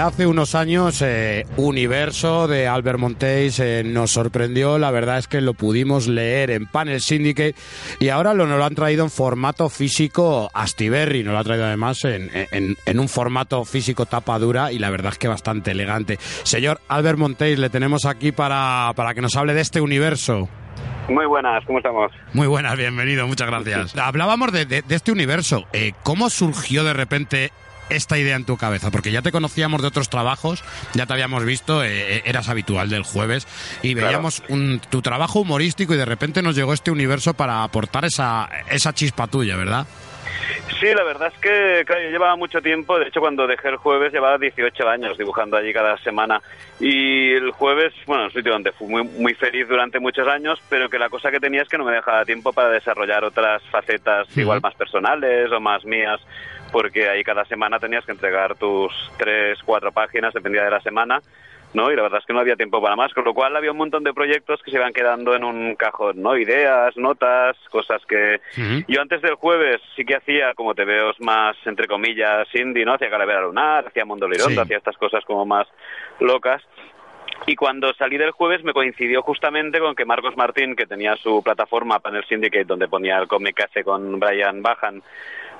Ya 0.00 0.06
hace 0.06 0.26
unos 0.26 0.54
años, 0.54 1.02
eh, 1.02 1.44
Universo 1.58 2.48
de 2.48 2.66
Albert 2.66 2.98
Montéis 2.98 3.58
eh, 3.60 3.82
nos 3.84 4.10
sorprendió. 4.12 4.78
La 4.78 4.90
verdad 4.90 5.18
es 5.18 5.28
que 5.28 5.42
lo 5.42 5.52
pudimos 5.52 6.08
leer 6.08 6.50
en 6.52 6.64
Panel 6.64 7.02
Syndicate 7.02 7.54
y 7.98 8.08
ahora 8.08 8.32
lo, 8.32 8.46
nos 8.46 8.56
lo 8.56 8.64
han 8.64 8.74
traído 8.74 9.04
en 9.04 9.10
formato 9.10 9.68
físico 9.68 10.50
Astiberri. 10.54 11.22
Nos 11.22 11.34
lo 11.34 11.38
ha 11.40 11.44
traído 11.44 11.66
además 11.66 12.02
en, 12.06 12.30
en- 12.32 12.78
en 12.86 12.98
un 12.98 13.10
formato 13.10 13.62
físico 13.66 14.06
tapa 14.06 14.38
dura 14.38 14.72
y 14.72 14.78
la 14.78 14.88
verdad 14.88 15.12
es 15.12 15.18
que 15.18 15.28
bastante 15.28 15.72
elegante. 15.72 16.18
Señor 16.44 16.80
Albert 16.88 17.18
Montéis, 17.18 17.58
le 17.58 17.68
tenemos 17.68 18.06
aquí 18.06 18.32
para, 18.32 18.92
para 18.96 19.12
que 19.12 19.20
nos 19.20 19.36
hable 19.36 19.52
de 19.52 19.60
este 19.60 19.82
universo. 19.82 20.48
Muy 21.10 21.26
buenas, 21.26 21.62
¿cómo 21.66 21.76
estamos? 21.78 22.10
Muy 22.32 22.46
buenas, 22.46 22.74
bienvenido, 22.78 23.26
muchas 23.26 23.48
gracias. 23.48 23.94
Hablábamos 23.98 24.50
de, 24.50 24.64
de- 24.64 24.80
de 24.80 24.94
este 24.94 25.12
universo. 25.12 25.66
Eh, 25.74 25.92
¿Cómo 26.04 26.30
surgió 26.30 26.84
de 26.84 26.94
repente 26.94 27.52
esta 27.90 28.18
idea 28.18 28.36
en 28.36 28.44
tu 28.44 28.56
cabeza? 28.56 28.90
Porque 28.90 29.12
ya 29.12 29.22
te 29.22 29.32
conocíamos 29.32 29.82
de 29.82 29.88
otros 29.88 30.08
trabajos, 30.08 30.64
ya 30.94 31.06
te 31.06 31.12
habíamos 31.12 31.44
visto, 31.44 31.84
eh, 31.84 32.22
eras 32.24 32.48
habitual 32.48 32.88
del 32.88 33.02
jueves, 33.02 33.46
y 33.82 33.92
Claro. 33.94 34.06
veíamos 34.08 34.42
un- 34.48 34.80
tu 34.90 35.02
trabajo 35.02 35.40
humorístico 35.40 35.94
y 35.94 35.96
de 35.96 36.04
repente 36.04 36.42
nos 36.42 36.54
llegó 36.56 36.72
este 36.72 36.90
universo 36.90 37.34
para 37.34 37.62
aportar 37.62 38.04
esa, 38.04 38.48
esa 38.70 38.92
chispa 38.94 39.26
tuya, 39.26 39.56
¿verdad? 39.56 39.86
Sí, 40.78 40.86
la 40.94 41.04
verdad 41.04 41.30
es 41.34 41.38
que 41.40 41.84
claro, 41.84 42.02
yo 42.02 42.10
llevaba 42.10 42.36
mucho 42.36 42.62
tiempo, 42.62 42.98
de 42.98 43.08
hecho 43.08 43.20
cuando 43.20 43.46
dejé 43.46 43.68
el 43.68 43.76
jueves 43.76 44.12
llevaba 44.12 44.38
18 44.38 44.88
años 44.88 45.18
dibujando 45.18 45.56
allí 45.56 45.72
cada 45.72 45.98
semana. 45.98 46.40
Y 46.78 47.32
el 47.32 47.50
jueves, 47.50 47.92
bueno, 48.06 48.24
es 48.24 48.34
un 48.34 48.40
sitio 48.40 48.52
donde 48.52 48.72
fui 48.72 48.88
muy, 48.88 49.04
muy 49.04 49.34
feliz 49.34 49.68
durante 49.68 50.00
muchos 50.00 50.26
años, 50.26 50.58
pero 50.70 50.88
que 50.88 50.98
la 50.98 51.10
cosa 51.10 51.30
que 51.30 51.38
tenía 51.38 51.62
es 51.62 51.68
que 51.68 51.76
no 51.76 51.84
me 51.84 51.92
dejaba 51.92 52.24
tiempo 52.24 52.52
para 52.52 52.70
desarrollar 52.70 53.24
otras 53.24 53.62
facetas 53.64 54.26
igual 54.36 54.60
más 54.62 54.74
personales 54.74 55.52
o 55.52 55.60
más 55.60 55.84
mías, 55.84 56.20
porque 56.72 57.08
ahí 57.08 57.22
cada 57.24 57.44
semana 57.44 57.78
tenías 57.78 58.06
que 58.06 58.12
entregar 58.12 58.54
tus 58.54 58.92
tres, 59.18 59.58
cuatro 59.62 59.92
páginas, 59.92 60.32
dependía 60.32 60.64
de 60.64 60.70
la 60.70 60.80
semana, 60.80 61.20
¿no? 61.72 61.90
Y 61.90 61.96
la 61.96 62.02
verdad 62.02 62.18
es 62.20 62.26
que 62.26 62.32
no 62.32 62.40
había 62.40 62.56
tiempo 62.56 62.82
para 62.82 62.96
más, 62.96 63.12
con 63.14 63.24
lo 63.24 63.32
cual 63.34 63.56
había 63.56 63.70
un 63.70 63.76
montón 63.78 64.02
de 64.04 64.12
proyectos 64.12 64.60
que 64.62 64.70
se 64.70 64.76
iban 64.76 64.92
quedando 64.92 65.34
en 65.34 65.44
un 65.44 65.74
cajón, 65.76 66.20
¿no? 66.20 66.36
Ideas, 66.36 66.96
notas, 66.96 67.56
cosas 67.70 68.02
que 68.06 68.40
yo 68.88 69.00
antes 69.00 69.22
del 69.22 69.34
jueves 69.34 69.80
sí 69.96 70.04
que 70.04 70.16
hacía 70.16 70.54
como 70.54 70.74
te 70.74 70.84
veo 70.84 71.12
más, 71.20 71.56
entre 71.66 71.86
comillas, 71.86 72.48
indie, 72.54 72.84
¿no? 72.84 72.94
Hacía 72.94 73.10
Calavera 73.10 73.42
Lunar, 73.42 73.86
hacía 73.86 74.04
Mundo 74.04 74.28
Lirondo, 74.28 74.54
Sí. 74.54 74.60
hacía 74.60 74.78
estas 74.78 74.96
cosas 74.96 75.24
como 75.24 75.46
más 75.46 75.66
locas. 76.18 76.62
Y 77.46 77.56
cuando 77.56 77.94
salí 77.94 78.18
del 78.18 78.32
jueves 78.32 78.62
me 78.64 78.74
coincidió 78.74 79.22
justamente 79.22 79.78
con 79.78 79.94
que 79.94 80.04
Marcos 80.04 80.36
Martín, 80.36 80.76
que 80.76 80.86
tenía 80.86 81.16
su 81.16 81.42
plataforma 81.42 81.98
Panel 82.00 82.24
Syndicate, 82.26 82.64
donde 82.64 82.86
ponía 82.88 83.18
el 83.18 83.28
cómic 83.28 83.56
que 83.56 83.62
hace 83.64 83.84
con 83.84 84.18
Brian 84.20 84.60
Bajan, 84.60 85.02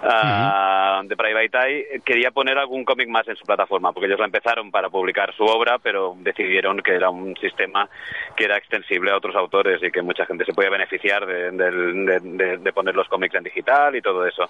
ah, 0.02 1.02
de 1.04 1.16
Private 1.16 1.58
Eye, 1.58 2.00
quería 2.04 2.30
poner 2.30 2.58
algún 2.58 2.84
cómic 2.84 3.08
más 3.08 3.26
en 3.28 3.36
su 3.36 3.44
plataforma, 3.44 3.92
porque 3.92 4.06
ellos 4.06 4.18
la 4.18 4.26
empezaron 4.26 4.70
para 4.70 4.88
publicar 4.88 5.34
su 5.34 5.44
obra, 5.44 5.78
pero 5.78 6.14
decidieron 6.20 6.78
que 6.80 6.92
era 6.94 7.10
un 7.10 7.36
sistema 7.36 7.88
que 8.36 8.44
era 8.44 8.56
extensible 8.56 9.10
a 9.10 9.16
otros 9.16 9.36
autores 9.36 9.82
y 9.82 9.90
que 9.90 10.02
mucha 10.02 10.26
gente 10.26 10.44
se 10.44 10.52
podía 10.52 10.70
beneficiar 10.70 11.26
de- 11.26 11.50
de- 11.50 12.56
de 12.58 12.72
poner 12.72 12.94
los 12.94 13.08
cómics 13.08 13.34
en 13.34 13.44
digital 13.44 13.96
y 13.96 14.02
todo 14.02 14.26
eso. 14.26 14.48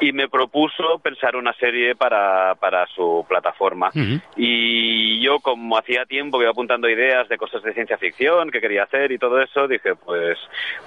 Y 0.00 0.12
me 0.12 0.28
propuso 0.28 0.98
pensar 0.98 1.36
una 1.36 1.54
serie 1.54 1.94
para, 1.96 2.54
para 2.56 2.86
su 2.88 3.24
plataforma. 3.28 3.90
Y 4.36 5.20
yo, 5.22 5.40
como 5.40 5.78
hacía 5.78 6.04
tiempo 6.04 6.38
que 6.38 6.44
iba 6.44 6.50
apuntando 6.50 6.88
ideas 6.88 7.28
de 7.28 7.38
cosas 7.38 7.62
de 7.62 7.72
ciencia 7.72 7.96
ficción 7.96 8.50
que 8.50 8.60
quería 8.60 8.82
hacer 8.84 9.10
y 9.12 9.18
todo 9.18 9.40
eso, 9.40 9.66
dije, 9.66 9.94
pues 9.94 10.38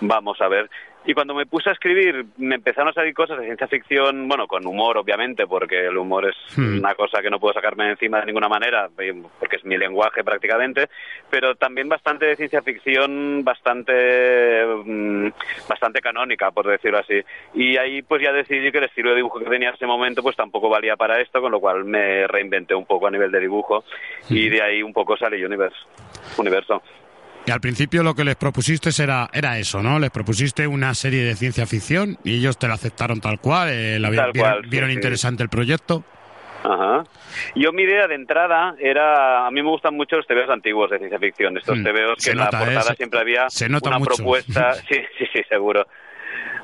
vamos 0.02 0.40
a 0.42 0.48
ver. 0.48 0.70
Y 1.06 1.14
cuando 1.14 1.34
me 1.34 1.46
puse 1.46 1.70
a 1.70 1.74
escribir, 1.74 2.26
me 2.38 2.56
empezaron 2.56 2.90
a 2.90 2.94
salir 2.94 3.14
cosas 3.14 3.40
de 3.40 3.46
ciencia 3.46 3.68
ficción, 3.68 4.28
bueno, 4.28 4.48
con 4.48 4.66
humor, 4.68 4.98
obviamente, 4.98 5.48
porque 5.48 5.88
el 5.88 5.98
humor 5.98 6.30
es 6.30 6.36
Hmm. 6.58 6.80
una 6.80 6.94
cosa 6.94 7.22
que 7.22 7.30
no 7.30 7.40
puedo 7.40 7.54
sacarme 7.54 7.86
de 7.86 7.92
encima 7.92 8.20
de 8.20 8.26
ninguna 8.28 8.50
manera, 8.50 8.90
porque 9.40 9.56
es 9.56 9.66
mi 9.66 9.78
lenguaje 9.78 10.24
prácticamente, 10.24 10.90
pero 11.30 11.56
también 11.56 11.88
bastante 11.88 12.26
de 12.26 12.36
ciencia 12.36 12.62
ficción, 12.62 13.44
bastante, 13.44 14.66
mm, 14.86 15.28
bastante 15.70 16.02
canónica, 16.02 16.52
por 16.52 16.68
decirlo 16.68 17.00
así. 17.00 17.22
Y 17.54 17.78
ahí 17.78 18.02
pues 18.02 18.22
ya 18.22 18.34
decidí 18.34 18.72
que 18.72 18.80
el 18.80 18.84
estilo 18.86 19.12
de 19.12 19.18
dibujo 19.18 19.40
que 19.40 19.46
tenía 19.46 19.70
en 19.70 19.76
ese 19.76 19.86
momento 19.88 20.22
pues 20.22 20.36
tampoco 20.36 20.70
valía 20.70 20.96
para 20.98 21.22
esto, 21.22 21.42
con 21.42 21.52
lo 21.52 21.60
cual 21.60 21.86
me 21.86 22.28
reinventé 22.28 22.76
un 22.76 22.86
poco 22.86 23.08
a 23.08 23.12
nivel 23.12 23.32
de 23.32 23.40
dibujo 23.40 23.84
y 24.30 24.50
de 24.50 24.62
ahí 24.62 24.84
un 24.84 24.94
poco 24.94 25.16
sale 25.18 25.44
Universe. 25.44 25.78
Universo. 26.38 26.82
Y 27.50 27.52
al 27.52 27.62
principio 27.62 28.04
lo 28.04 28.14
que 28.14 28.24
les 28.24 28.36
propusiste 28.36 28.92
era, 29.02 29.28
era 29.34 29.58
eso, 29.58 29.82
¿no? 29.82 29.98
Les 29.98 30.12
propusiste 30.12 30.68
una 30.68 30.94
serie 30.94 31.24
de 31.24 31.36
ciencia 31.36 31.66
ficción 31.66 32.16
y 32.24 32.36
ellos 32.38 32.60
te 32.60 32.68
la 32.68 32.76
aceptaron 32.76 33.20
tal 33.22 33.40
cual, 33.40 33.70
eh, 33.72 33.98
la 34.00 34.12
Tal 34.12 34.32
vieron, 34.32 34.52
cual, 34.52 34.62
sí, 34.66 34.70
vieron 34.70 34.90
sí. 34.92 34.96
interesante 34.98 35.42
el 35.42 35.50
proyecto. 35.50 36.04
Ajá. 36.64 37.04
Yo 37.56 37.72
mi 37.72 37.82
idea 37.82 38.06
de 38.08 38.14
entrada 38.14 38.76
era, 38.78 39.48
a 39.48 39.50
mí 39.50 39.64
me 39.64 39.70
gustan 39.70 39.96
mucho 39.96 40.18
los 40.18 40.28
TVOs 40.28 40.52
antiguos 40.52 40.92
de 40.92 41.00
ciencia 41.00 41.18
ficción, 41.18 41.58
estos 41.58 41.76
Mm, 41.80 41.84
que 42.24 42.32
en 42.32 42.38
nota, 42.38 42.52
la 42.60 42.62
¿eh? 42.62 42.66
portada 42.66 42.90
Se- 42.92 42.96
siempre 42.98 43.20
había 43.20 43.50
se 43.50 43.68
nota 43.68 43.90
una 43.90 43.98
mucho. 43.98 44.14
propuesta, 44.16 44.74
sí, 44.88 44.98
sí, 45.18 45.26
sí, 45.34 45.42
seguro. 45.50 45.88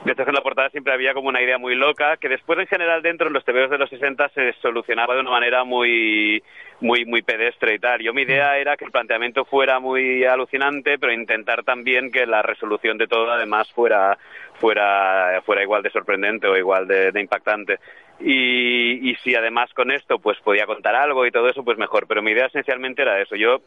De 0.06 0.14
que 0.14 0.22
en 0.22 0.36
la 0.36 0.42
portada 0.42 0.70
siempre 0.70 0.94
había 0.94 1.16
como 1.16 1.30
una 1.30 1.42
idea 1.42 1.58
muy 1.58 1.74
loca, 1.74 2.18
que 2.18 2.30
después 2.30 2.60
en 2.60 2.68
general 2.68 3.02
dentro 3.02 3.28
de 3.28 3.34
los 3.34 3.44
TVOs 3.44 3.72
de 3.72 3.80
los 3.80 3.90
60 3.90 4.30
se 4.30 4.54
solucionaba 4.62 5.16
de 5.16 5.22
una 5.22 5.32
manera 5.32 5.64
muy 5.64 6.44
muy 6.80 7.06
muy 7.06 7.24
pedestre 7.24 7.74
y 7.74 7.80
tal. 7.80 8.02
Yo 8.02 8.14
mi 8.14 8.22
idea 8.22 8.56
era 8.60 8.78
que 8.78 8.86
el 8.86 8.92
planteamiento 8.92 9.46
fuera 9.46 9.80
muy 9.80 10.24
alucinante, 10.24 11.00
pero 11.00 11.12
intentar 11.12 11.64
también 11.64 12.12
que 12.12 12.28
la 12.28 12.44
resolución 12.44 13.00
de 13.00 13.08
todo 13.08 13.32
además 13.32 13.68
fuera 13.72 14.16
fuera 14.60 15.42
fuera 15.44 15.64
igual 15.64 15.82
de 15.82 15.90
sorprendente 15.90 16.46
o 16.46 16.56
igual 16.56 16.88
de, 16.88 17.12
de 17.12 17.22
impactante. 17.22 17.80
Y, 18.20 19.10
y 19.12 19.16
si 19.24 19.36
además 19.36 19.70
con 19.74 19.92
esto 19.92 20.20
pues 20.20 20.38
podía 20.40 20.66
contar 20.66 20.96
algo 20.96 21.26
y 21.26 21.32
todo 21.32 21.50
eso, 21.50 21.64
pues 21.64 21.78
mejor. 21.78 22.08
Pero 22.08 22.22
mi 22.22 22.32
idea 22.32 22.46
esencialmente 22.48 23.02
era 23.02 23.22
eso. 23.22 23.36
Yo 23.36 23.62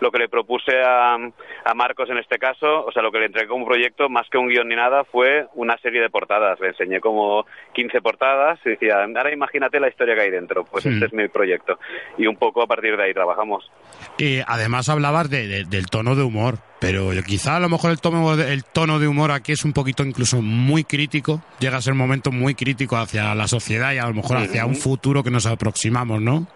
lo 0.00 0.10
que 0.10 0.18
le 0.18 0.28
propuse 0.28 0.80
a, 0.82 1.14
a 1.14 1.74
Marcos 1.74 2.08
en 2.10 2.18
este 2.18 2.38
caso, 2.38 2.84
o 2.84 2.92
sea, 2.92 3.02
lo 3.02 3.10
que 3.12 3.18
le 3.18 3.26
entregué 3.26 3.48
como 3.48 3.66
proyecto, 3.66 4.08
más 4.08 4.28
que 4.30 4.38
un 4.38 4.48
guion 4.48 4.68
ni 4.68 4.76
nada, 4.76 5.04
fue 5.04 5.46
una 5.54 5.76
serie 5.78 6.00
de 6.00 6.10
portadas. 6.10 6.58
Le 6.60 6.68
enseñé 6.68 7.00
como 7.00 7.46
15 7.74 8.00
portadas 8.00 8.58
y 8.64 8.70
decía, 8.70 9.02
ahora 9.04 9.32
imagínate 9.32 9.80
la 9.80 9.88
historia 9.88 10.14
que 10.14 10.22
hay 10.22 10.30
dentro. 10.30 10.64
Pues 10.64 10.84
este 10.86 11.06
es 11.06 11.12
mi 11.12 11.28
proyecto. 11.28 11.78
Y 12.18 12.26
un 12.26 12.36
poco 12.36 12.62
a 12.62 12.66
partir 12.66 12.96
de 12.96 13.04
ahí 13.04 13.14
trabajamos. 13.14 13.70
Y 14.18 14.40
además 14.46 14.88
hablabas 14.88 15.30
de- 15.30 15.46
de- 15.46 15.64
del 15.64 15.86
tono 15.86 16.14
de 16.14 16.22
humor, 16.22 16.54
pero 16.80 17.10
quizá 17.26 17.56
a 17.56 17.60
lo 17.60 17.68
mejor 17.68 17.90
el 17.90 18.00
tono, 18.00 18.36
de- 18.36 18.52
el 18.52 18.64
tono 18.64 18.98
de 18.98 19.06
humor 19.06 19.30
aquí 19.30 19.52
es 19.52 19.64
un 19.64 19.72
poquito 19.72 20.02
incluso 20.04 20.40
muy 20.42 20.84
crítico, 20.84 21.42
llega 21.60 21.76
a 21.76 21.80
ser 21.82 21.92
un 21.92 21.98
momento 21.98 22.32
muy 22.32 22.54
crítico 22.54 22.96
hacia 22.96 23.34
la 23.34 23.46
sociedad 23.46 23.92
y 23.92 23.98
a 23.98 24.06
lo 24.06 24.14
mejor 24.14 24.38
hacia 24.38 24.64
un 24.66 24.74
futuro 24.76 25.22
que 25.22 25.30
nos 25.30 25.46
aproximamos, 25.46 26.20
¿no? 26.20 26.46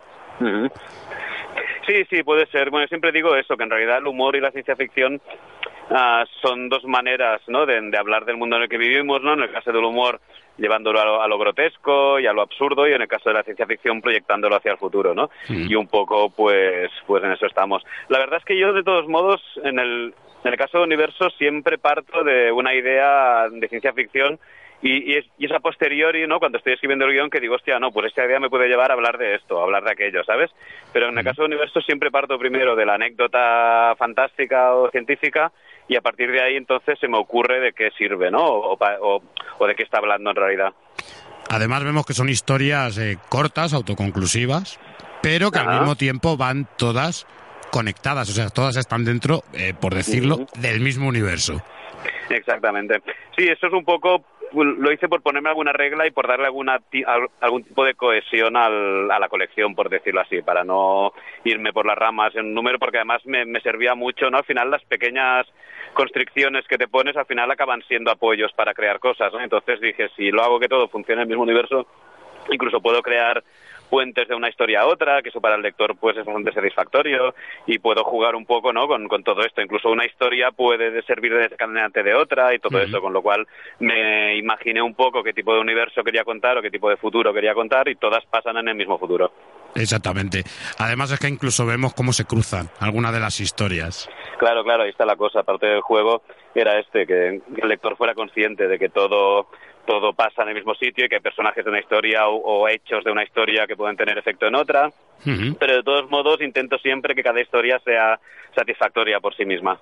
Ujú. 0.41 0.69
Sí, 1.87 2.03
sí, 2.09 2.23
puede 2.23 2.47
ser. 2.47 2.71
Bueno, 2.71 2.87
siempre 2.89 3.13
digo 3.13 3.37
eso, 3.37 3.57
que 3.57 3.65
en 3.65 3.71
realidad 3.71 3.99
el 3.99 4.07
humor 4.07 4.35
y 4.37 4.41
la 4.41 4.51
ciencia 4.51 4.75
ficción 4.75 5.21
ah, 5.91 6.25
son 6.43 6.69
dos 6.69 6.85
maneras 6.85 7.41
¿no? 7.49 7.67
de, 7.67 7.81
de 7.81 7.99
hablar 7.99 8.25
del 8.25 8.37
mundo 8.37 8.57
en 8.57 8.63
el 8.63 8.69
que 8.69 8.79
vivimos, 8.79 9.23
¿no? 9.23 9.35
En 9.35 9.43
el 9.43 9.51
caso 9.51 9.73
del 9.73 9.85
humor, 9.85 10.21
llevándolo 10.57 11.01
a 11.01 11.05
lo, 11.05 11.23
a 11.23 11.29
lo 11.29 11.39
grotesco 11.39 12.19
y 12.21 12.27
a 12.27 12.33
lo 12.33 12.43
absurdo, 12.43 12.87
y 12.89 12.93
en 12.93 13.03
el 13.03 13.09
caso 13.09 13.31
de 13.31 13.35
la 13.35 13.43
ciencia 13.43 13.67
ficción, 13.67 14.01
proyectándolo 14.01 14.57
hacia 14.57 14.73
el 14.73 14.79
futuro, 14.79 15.15
¿no? 15.15 15.31
Y 15.49 15.75
un 15.75 15.89
poco, 15.89 16.31
pues, 16.31 16.91
pues 17.07 17.25
en 17.25 17.33
eso 17.33 17.47
estamos. 17.47 17.83
La 18.09 18.19
verdad 18.19 18.39
es 18.39 18.45
que 18.45 18.59
yo, 18.59 18.73
de 18.73 18.83
todos 18.83 19.09
modos, 19.09 19.41
en 19.65 19.79
el, 19.79 20.15
en 20.45 20.53
el 20.53 20.59
caso 20.59 20.79
de 20.79 20.85
Universo, 20.85 21.31
siempre 21.31 21.79
parto 21.79 22.23
de 22.23 22.53
una 22.53 22.75
idea 22.75 23.49
de 23.51 23.69
ciencia 23.69 23.93
ficción 23.93 24.39
y, 24.83 25.13
y, 25.13 25.17
es, 25.17 25.25
y 25.39 25.47
es 25.47 25.53
a 25.53 25.61
posteriori, 25.61 26.27
¿no? 26.27 26.39
Cuando 26.39 26.59
estoy 26.59 26.75
escribiendo 26.75 27.07
el 27.07 27.13
guion 27.13 27.31
que 27.31 27.41
digo, 27.41 27.55
hostia, 27.55 27.79
no, 27.79 27.91
pues 27.91 28.09
esta 28.09 28.27
idea 28.27 28.39
me 28.39 28.51
puede 28.51 28.69
llevar 28.69 28.91
a 28.91 28.95
hablar 28.95 29.17
de 29.17 29.35
esto, 29.35 29.59
a 29.59 29.65
hablar 29.65 29.83
de 29.83 29.93
aquello, 29.93 30.23
¿sabes? 30.25 30.51
Pero 30.93 31.09
en 31.09 31.17
el 31.17 31.25
caso 31.25 31.43
de 31.43 31.47
Universo 31.47 31.81
siempre 31.81 32.11
parto 32.11 32.39
primero 32.39 32.77
de 32.77 32.85
la 32.85 32.95
anécdota 32.95 33.95
fantástica 33.97 34.75
o 34.75 34.91
científica 34.91 35.51
y 35.89 35.97
a 35.97 36.01
partir 36.01 36.31
de 36.31 36.43
ahí 36.43 36.57
entonces 36.57 36.99
se 36.99 37.09
me 37.09 37.19
ocurre 37.19 37.61
de 37.61 37.73
qué 37.73 37.91
sirve, 37.99 38.31
¿no? 38.31 38.45
O, 38.45 38.77
pa- 38.77 38.97
o- 39.01 39.23
o 39.59 39.67
de 39.67 39.75
qué 39.75 39.83
está 39.83 39.99
hablando 39.99 40.31
en 40.31 40.37
realidad. 40.37 40.73
Además 41.51 41.85
vemos 41.85 42.07
que 42.07 42.15
son 42.15 42.29
historias 42.29 42.97
eh, 42.99 43.19
cortas, 43.29 43.75
autoconclusivas, 43.75 44.79
pero 45.23 45.51
que 45.51 45.59
al 45.59 45.79
mismo 45.79 45.95
tiempo 45.97 46.37
van 46.37 46.67
todas 46.79 47.27
conectadas, 47.71 48.31
o 48.31 48.33
sea, 48.33 48.49
todas 48.51 48.77
están 48.77 49.05
dentro, 49.05 49.43
eh, 49.53 49.75
por 49.79 49.95
decirlo, 49.95 50.47
del 50.59 50.81
mismo 50.81 51.09
universo. 51.09 51.63
Exactamente. 52.31 53.03
Sí, 53.37 53.45
eso 53.49 53.67
es 53.67 53.73
un 53.73 53.85
poco, 53.85 54.25
lo 54.63 54.93
hice 54.93 55.09
por 55.09 55.23
ponerme 55.23 55.49
alguna 55.49 55.73
regla 55.73 56.07
y 56.07 56.11
por 56.11 56.29
darle 56.29 56.47
alguna 56.47 56.81
algún 57.41 57.65
tipo 57.65 57.85
de 57.85 57.95
cohesión 57.95 58.57
al- 58.57 59.11
a 59.11 59.19
la 59.19 59.29
colección, 59.29 59.75
por 59.75 59.89
decirlo 59.89 60.21
así, 60.21 60.43
para 60.43 60.63
no 60.65 61.13
irme 61.45 61.73
por 61.73 61.87
las 61.87 61.99
ramas 61.99 62.35
en 62.37 62.47
un 62.47 62.55
número, 62.55 62.79
porque 62.79 62.99
además 62.99 63.25
me, 63.27 63.45
me 63.45 63.61
servía 63.61 63.95
mucho, 63.95 64.31
¿no? 64.31 64.39
Al 64.39 64.45
final 64.45 64.71
las 64.71 64.85
pequeñas 64.85 65.47
constricciones 65.95 66.67
que 66.67 66.79
te 66.79 66.89
pones 66.89 67.17
al 67.17 67.27
final 67.27 67.51
acaban 67.51 67.83
siendo 67.89 68.11
apoyos 68.11 68.53
para 68.53 68.75
crear 68.75 68.99
cosas, 69.01 69.33
¿no? 69.33 69.41
Entonces 69.41 69.81
dije, 69.81 70.09
si 70.17 70.31
lo 70.31 70.43
hago 70.43 70.61
que 70.61 70.69
todo 70.69 70.89
funcione 70.89 71.23
en 71.23 71.27
el 71.27 71.29
mismo 71.29 71.43
universo, 71.43 71.87
incluso 72.51 72.81
puedo 72.81 73.01
crear 73.03 73.43
puentes 73.95 74.27
de 74.27 74.35
una 74.35 74.49
historia 74.49 74.81
a 74.81 74.87
otra, 74.87 75.23
que 75.23 75.29
eso 75.29 75.41
para 75.41 75.55
el 75.55 75.63
lector 75.63 75.95
pues 75.97 76.17
es 76.17 76.25
bastante 76.25 76.51
satisfactorio 76.51 77.33
y 77.65 77.79
puedo 77.79 78.03
jugar 78.03 78.35
un 78.35 78.45
poco 78.45 78.73
¿no? 78.73 78.89
con, 78.89 79.07
con 79.07 79.23
todo 79.23 79.43
esto. 79.45 79.63
Incluso 79.63 79.89
una 79.89 80.05
historia 80.05 80.51
puede 80.51 81.01
servir 81.03 81.33
de 81.33 81.43
desencadenante 81.43 82.03
de 82.03 82.13
otra 82.13 82.53
y 82.53 82.59
todo 82.59 82.79
Ujú. 82.79 82.89
eso, 82.89 83.01
con 83.01 83.13
lo 83.13 83.23
cual 83.23 83.47
me 83.79 84.37
imaginé 84.37 84.83
un 84.83 84.95
poco 84.95 85.23
qué 85.23 85.33
tipo 85.33 85.55
de 85.55 85.61
universo 85.61 86.03
quería 86.03 86.25
contar 86.25 86.59
o 86.59 86.63
qué 86.63 86.73
tipo 86.73 86.91
de 86.91 86.97
futuro 86.97 87.33
quería 87.33 87.55
contar 87.55 87.89
y 87.89 87.95
todas 87.95 88.25
pasan 88.27 88.57
en 88.57 88.67
el 88.67 88.75
mismo 88.75 88.99
futuro. 88.99 89.31
Exactamente. 89.77 90.43
Además 90.81 91.13
es 91.13 91.21
que 91.21 91.29
incluso 91.29 91.65
vemos 91.65 91.95
cómo 91.95 92.13
se 92.13 92.25
cruzan 92.25 92.71
algunas 92.81 93.13
de 93.13 93.21
las 93.21 93.39
historias. 93.39 94.09
Claro, 94.41 94.65
claro, 94.65 94.83
ahí 94.83 94.91
está 94.91 95.07
la 95.07 95.15
cosa. 95.15 95.41
Aparte 95.41 95.67
del 95.67 95.83
juego 95.83 96.23
era 96.53 96.81
este, 96.81 97.07
que 97.07 97.41
el 97.63 97.69
lector 97.69 97.97
fuera 97.97 98.15
consciente 98.15 98.67
de 98.67 98.77
que 98.77 98.89
todo 98.89 99.47
todo 99.87 100.13
pasa 100.13 100.43
en 100.43 100.49
el 100.49 100.55
mismo 100.55 100.75
sitio 100.75 101.05
y 101.05 101.09
que 101.09 101.17
hay 101.17 101.21
personajes 101.21 101.65
de 101.65 101.71
una 101.71 101.81
historia 101.81 102.27
o, 102.29 102.69
hechos 102.69 103.05
de 103.05 103.11
una 103.11 103.25
historia 103.25 103.67
que 103.67 103.77
pueden 103.77 103.97
tener 103.97 104.19
efecto 104.19 104.47
en 104.47 104.55
otra. 104.55 104.91
Pero 105.25 105.77
de 105.77 105.83
todos 105.83 106.11
modos 106.11 106.41
intento 106.43 106.79
siempre 106.79 107.15
que 107.15 107.23
cada 107.23 107.41
historia 107.41 107.79
sea 107.85 108.19
satisfactoria 108.55 109.21
por 109.21 109.35
sí 109.35 109.45
misma. 109.45 109.79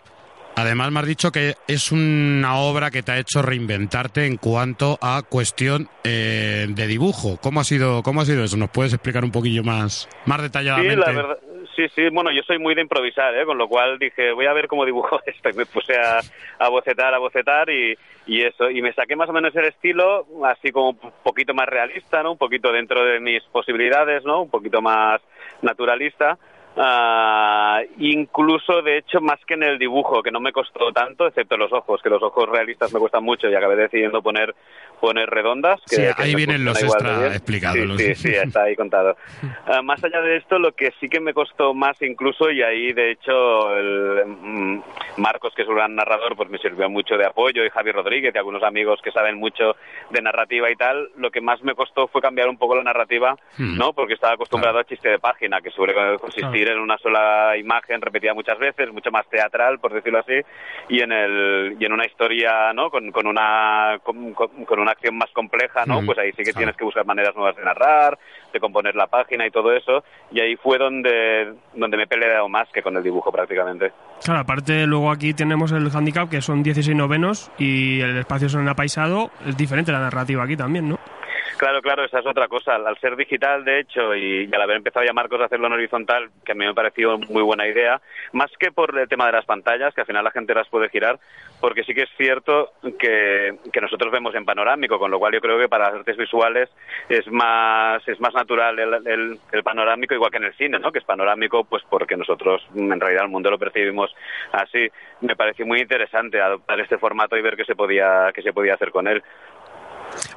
Además, 0.54 0.92
me 0.92 1.00
has 1.00 1.06
dicho 1.06 1.32
que 1.32 1.54
es 1.66 1.92
una 1.92 2.56
obra 2.56 2.90
que 2.90 3.02
te 3.02 3.12
ha 3.12 3.18
hecho 3.18 3.40
reinventarte 3.40 4.26
en 4.26 4.36
cuanto 4.36 4.98
a 5.00 5.22
cuestión 5.22 5.88
eh, 6.04 6.66
de 6.68 6.86
dibujo. 6.86 7.38
¿Cómo 7.40 7.60
ha 7.60 7.64
sido, 7.64 8.02
cómo 8.02 8.20
ha 8.20 8.24
sido 8.26 8.44
eso? 8.44 8.56
¿Nos 8.58 8.70
puedes 8.70 8.92
explicar 8.92 9.24
un 9.24 9.32
poquillo 9.32 9.64
más, 9.64 10.08
más 10.26 10.42
detalladamente? 10.42 10.94
Sí, 10.94 11.00
la 11.00 11.22
verdad, 11.22 11.38
sí, 11.76 11.88
sí. 11.94 12.08
Bueno, 12.10 12.30
yo 12.30 12.42
soy 12.42 12.58
muy 12.58 12.74
de 12.74 12.82
improvisar, 12.82 13.36
¿eh? 13.36 13.44
con 13.44 13.58
lo 13.58 13.68
cual 13.68 13.98
dije, 13.98 14.32
voy 14.32 14.46
a 14.46 14.52
ver 14.52 14.68
cómo 14.68 14.84
dibujo 14.84 15.20
esto. 15.26 15.50
Y 15.50 15.54
me 15.54 15.66
puse 15.66 15.96
a, 15.96 16.20
a 16.58 16.68
bocetar, 16.68 17.14
a 17.14 17.18
bocetar 17.18 17.70
y, 17.70 17.96
y 18.26 18.42
eso. 18.42 18.70
Y 18.70 18.82
me 18.82 18.92
saqué 18.92 19.16
más 19.16 19.28
o 19.28 19.32
menos 19.32 19.54
el 19.56 19.66
estilo, 19.66 20.26
así 20.44 20.70
como 20.70 20.90
un 20.90 21.12
poquito 21.22 21.54
más 21.54 21.66
realista, 21.66 22.22
¿no? 22.22 22.32
Un 22.32 22.38
poquito 22.38 22.72
dentro 22.72 23.04
de 23.04 23.20
mis 23.20 23.42
posibilidades, 23.44 24.24
¿no? 24.24 24.42
Un 24.42 24.50
poquito 24.50 24.80
más 24.80 25.20
naturalista 25.62 26.38
Uh, 26.74 27.84
incluso, 27.98 28.80
de 28.80 28.98
hecho, 28.98 29.20
más 29.20 29.38
que 29.46 29.54
en 29.54 29.62
el 29.62 29.78
dibujo, 29.78 30.22
que 30.22 30.30
no 30.30 30.40
me 30.40 30.52
costó 30.52 30.90
tanto, 30.90 31.26
excepto 31.26 31.58
los 31.58 31.70
ojos, 31.70 32.00
que 32.02 32.08
los 32.08 32.22
ojos 32.22 32.48
realistas 32.48 32.92
me 32.94 32.98
cuestan 32.98 33.22
mucho 33.24 33.48
y 33.48 33.54
acabé 33.54 33.76
decidiendo 33.76 34.22
poner, 34.22 34.54
poner 35.02 35.28
redondas. 35.28 35.80
Que, 35.90 35.96
sí, 35.96 36.02
ahí 36.16 36.36
vienen 36.36 36.64
los 36.64 36.80
extra 36.80 37.26
explicados. 37.26 38.00
Sí, 38.00 38.14
sí, 38.14 38.28
está 38.28 38.62
ahí 38.62 38.76
contado. 38.76 39.16
Uh, 39.42 39.82
más 39.82 40.02
allá 40.04 40.20
de 40.20 40.36
esto, 40.36 40.60
lo 40.60 40.72
que 40.72 40.92
sí 41.00 41.08
que 41.08 41.18
me 41.18 41.34
costó 41.34 41.74
más 41.74 42.00
incluso, 42.02 42.52
y 42.52 42.62
ahí, 42.62 42.92
de 42.92 43.10
hecho, 43.10 43.76
el, 43.76 44.24
mm, 44.26 44.82
Marcos, 45.22 45.54
que 45.54 45.62
es 45.62 45.68
un 45.68 45.76
gran 45.76 45.94
narrador, 45.94 46.36
pues 46.36 46.50
me 46.50 46.58
sirvió 46.58 46.90
mucho 46.90 47.16
de 47.16 47.24
apoyo, 47.24 47.64
y 47.64 47.70
Javi 47.70 47.92
Rodríguez, 47.92 48.34
y 48.34 48.38
algunos 48.38 48.62
amigos 48.62 49.00
que 49.02 49.12
saben 49.12 49.38
mucho 49.38 49.76
de 50.10 50.20
narrativa 50.20 50.70
y 50.70 50.76
tal, 50.76 51.10
lo 51.16 51.30
que 51.30 51.40
más 51.40 51.62
me 51.62 51.74
costó 51.74 52.08
fue 52.08 52.20
cambiar 52.20 52.48
un 52.48 52.58
poco 52.58 52.74
la 52.74 52.82
narrativa, 52.82 53.36
hmm. 53.56 53.78
¿no? 53.78 53.92
Porque 53.92 54.14
estaba 54.14 54.34
acostumbrado 54.34 54.80
a 54.80 54.84
chiste 54.84 55.08
de 55.08 55.18
página, 55.18 55.60
que 55.60 55.70
suele 55.70 55.94
consistir 56.18 56.68
en 56.68 56.78
una 56.80 56.98
sola 56.98 57.56
imagen 57.56 58.00
repetida 58.00 58.34
muchas 58.34 58.58
veces, 58.58 58.92
mucho 58.92 59.10
más 59.10 59.26
teatral, 59.28 59.78
por 59.78 59.92
decirlo 59.92 60.18
así, 60.18 60.40
y 60.88 61.00
en 61.00 61.12
el 61.12 61.76
y 61.78 61.84
en 61.84 61.92
una 61.92 62.04
historia, 62.04 62.72
¿no? 62.72 62.90
Con, 62.90 63.12
con 63.12 63.26
una 63.26 64.00
con, 64.02 64.80
una 64.80 64.90
acción 64.90 65.16
más 65.16 65.30
compleja, 65.30 65.86
¿no? 65.86 66.04
pues 66.04 66.18
ahí 66.18 66.32
sí 66.32 66.42
que 66.42 66.52
tienes 66.52 66.76
que 66.76 66.84
buscar 66.84 67.06
maneras 67.06 67.36
nuevas 67.36 67.54
de 67.56 67.64
narrar, 67.64 68.18
de 68.52 68.58
componer 68.58 68.96
la 68.96 69.06
página 69.06 69.46
y 69.46 69.50
todo 69.50 69.72
eso, 69.72 70.02
y 70.32 70.40
ahí 70.40 70.56
fue 70.56 70.78
donde 70.78 71.54
donde 71.74 71.96
me 71.96 72.02
he 72.04 72.06
peleado 72.06 72.48
más 72.48 72.68
que 72.72 72.82
con 72.82 72.96
el 72.96 73.02
dibujo 73.02 73.30
prácticamente. 73.30 73.92
Claro, 74.22 74.40
aparte 74.40 74.86
luego 74.86 75.10
aquí 75.10 75.34
tenemos 75.34 75.72
el 75.72 75.90
handicap 75.92 76.28
que 76.28 76.40
son 76.40 76.62
16 76.62 76.96
novenos 76.96 77.50
y 77.58 78.00
el 78.00 78.16
espacio 78.18 78.48
son 78.48 78.68
apaisado, 78.68 79.32
es 79.44 79.56
diferente 79.56 79.90
la 79.90 79.98
narrativa 79.98 80.44
aquí 80.44 80.56
también, 80.56 80.88
¿no? 80.88 81.00
Claro, 81.62 81.80
claro, 81.80 82.04
esa 82.04 82.18
es 82.18 82.26
otra 82.26 82.48
cosa. 82.48 82.74
Al 82.74 82.98
ser 82.98 83.14
digital, 83.14 83.64
de 83.64 83.78
hecho, 83.78 84.16
y 84.16 84.50
al 84.52 84.62
haber 84.62 84.78
empezado 84.78 85.06
ya 85.06 85.12
Marcos 85.12 85.40
a 85.40 85.44
hacerlo 85.44 85.68
en 85.68 85.74
horizontal, 85.74 86.28
que 86.44 86.50
a 86.50 86.54
mí 86.56 86.66
me 86.66 86.74
pareció 86.74 87.18
muy 87.18 87.40
buena 87.40 87.68
idea, 87.68 88.00
más 88.32 88.50
que 88.58 88.72
por 88.72 88.98
el 88.98 89.06
tema 89.06 89.26
de 89.26 89.32
las 89.34 89.44
pantallas, 89.44 89.94
que 89.94 90.00
al 90.00 90.08
final 90.08 90.24
la 90.24 90.32
gente 90.32 90.56
las 90.56 90.68
puede 90.68 90.88
girar, 90.88 91.20
porque 91.60 91.84
sí 91.84 91.94
que 91.94 92.02
es 92.02 92.10
cierto 92.16 92.72
que, 92.98 93.54
nosotros 93.80 94.10
vemos 94.10 94.34
en 94.34 94.44
panorámico, 94.44 94.98
con 94.98 95.12
lo 95.12 95.20
cual 95.20 95.34
yo 95.34 95.40
creo 95.40 95.56
que 95.56 95.68
para 95.68 95.84
las 95.84 95.94
artes 96.00 96.16
visuales 96.16 96.68
es 97.08 97.30
más, 97.30 98.02
es 98.08 98.20
más 98.20 98.34
natural 98.34 98.76
el, 98.80 99.38
el, 99.52 99.62
panorámico, 99.62 100.14
igual 100.14 100.32
que 100.32 100.38
en 100.38 100.44
el 100.44 100.54
cine, 100.54 100.80
¿no? 100.80 100.90
que 100.90 100.98
es 100.98 101.04
panorámico, 101.04 101.62
pues 101.62 101.84
porque 101.88 102.16
nosotros 102.16 102.60
en 102.74 102.98
realidad 102.98 103.26
el 103.26 103.30
mundo 103.30 103.52
lo 103.52 103.58
percibimos 103.60 104.12
así. 104.50 104.88
Me 105.20 105.36
pareció 105.36 105.64
muy 105.64 105.78
interesante 105.78 106.40
adoptar 106.40 106.80
este 106.80 106.98
formato 106.98 107.36
y 107.36 107.42
ver 107.42 107.56
qué 107.56 107.64
se 107.64 107.76
podía, 107.76 108.32
qué 108.34 108.42
se 108.42 108.52
podía 108.52 108.74
hacer 108.74 108.90
con 108.90 109.06
él. 109.06 109.22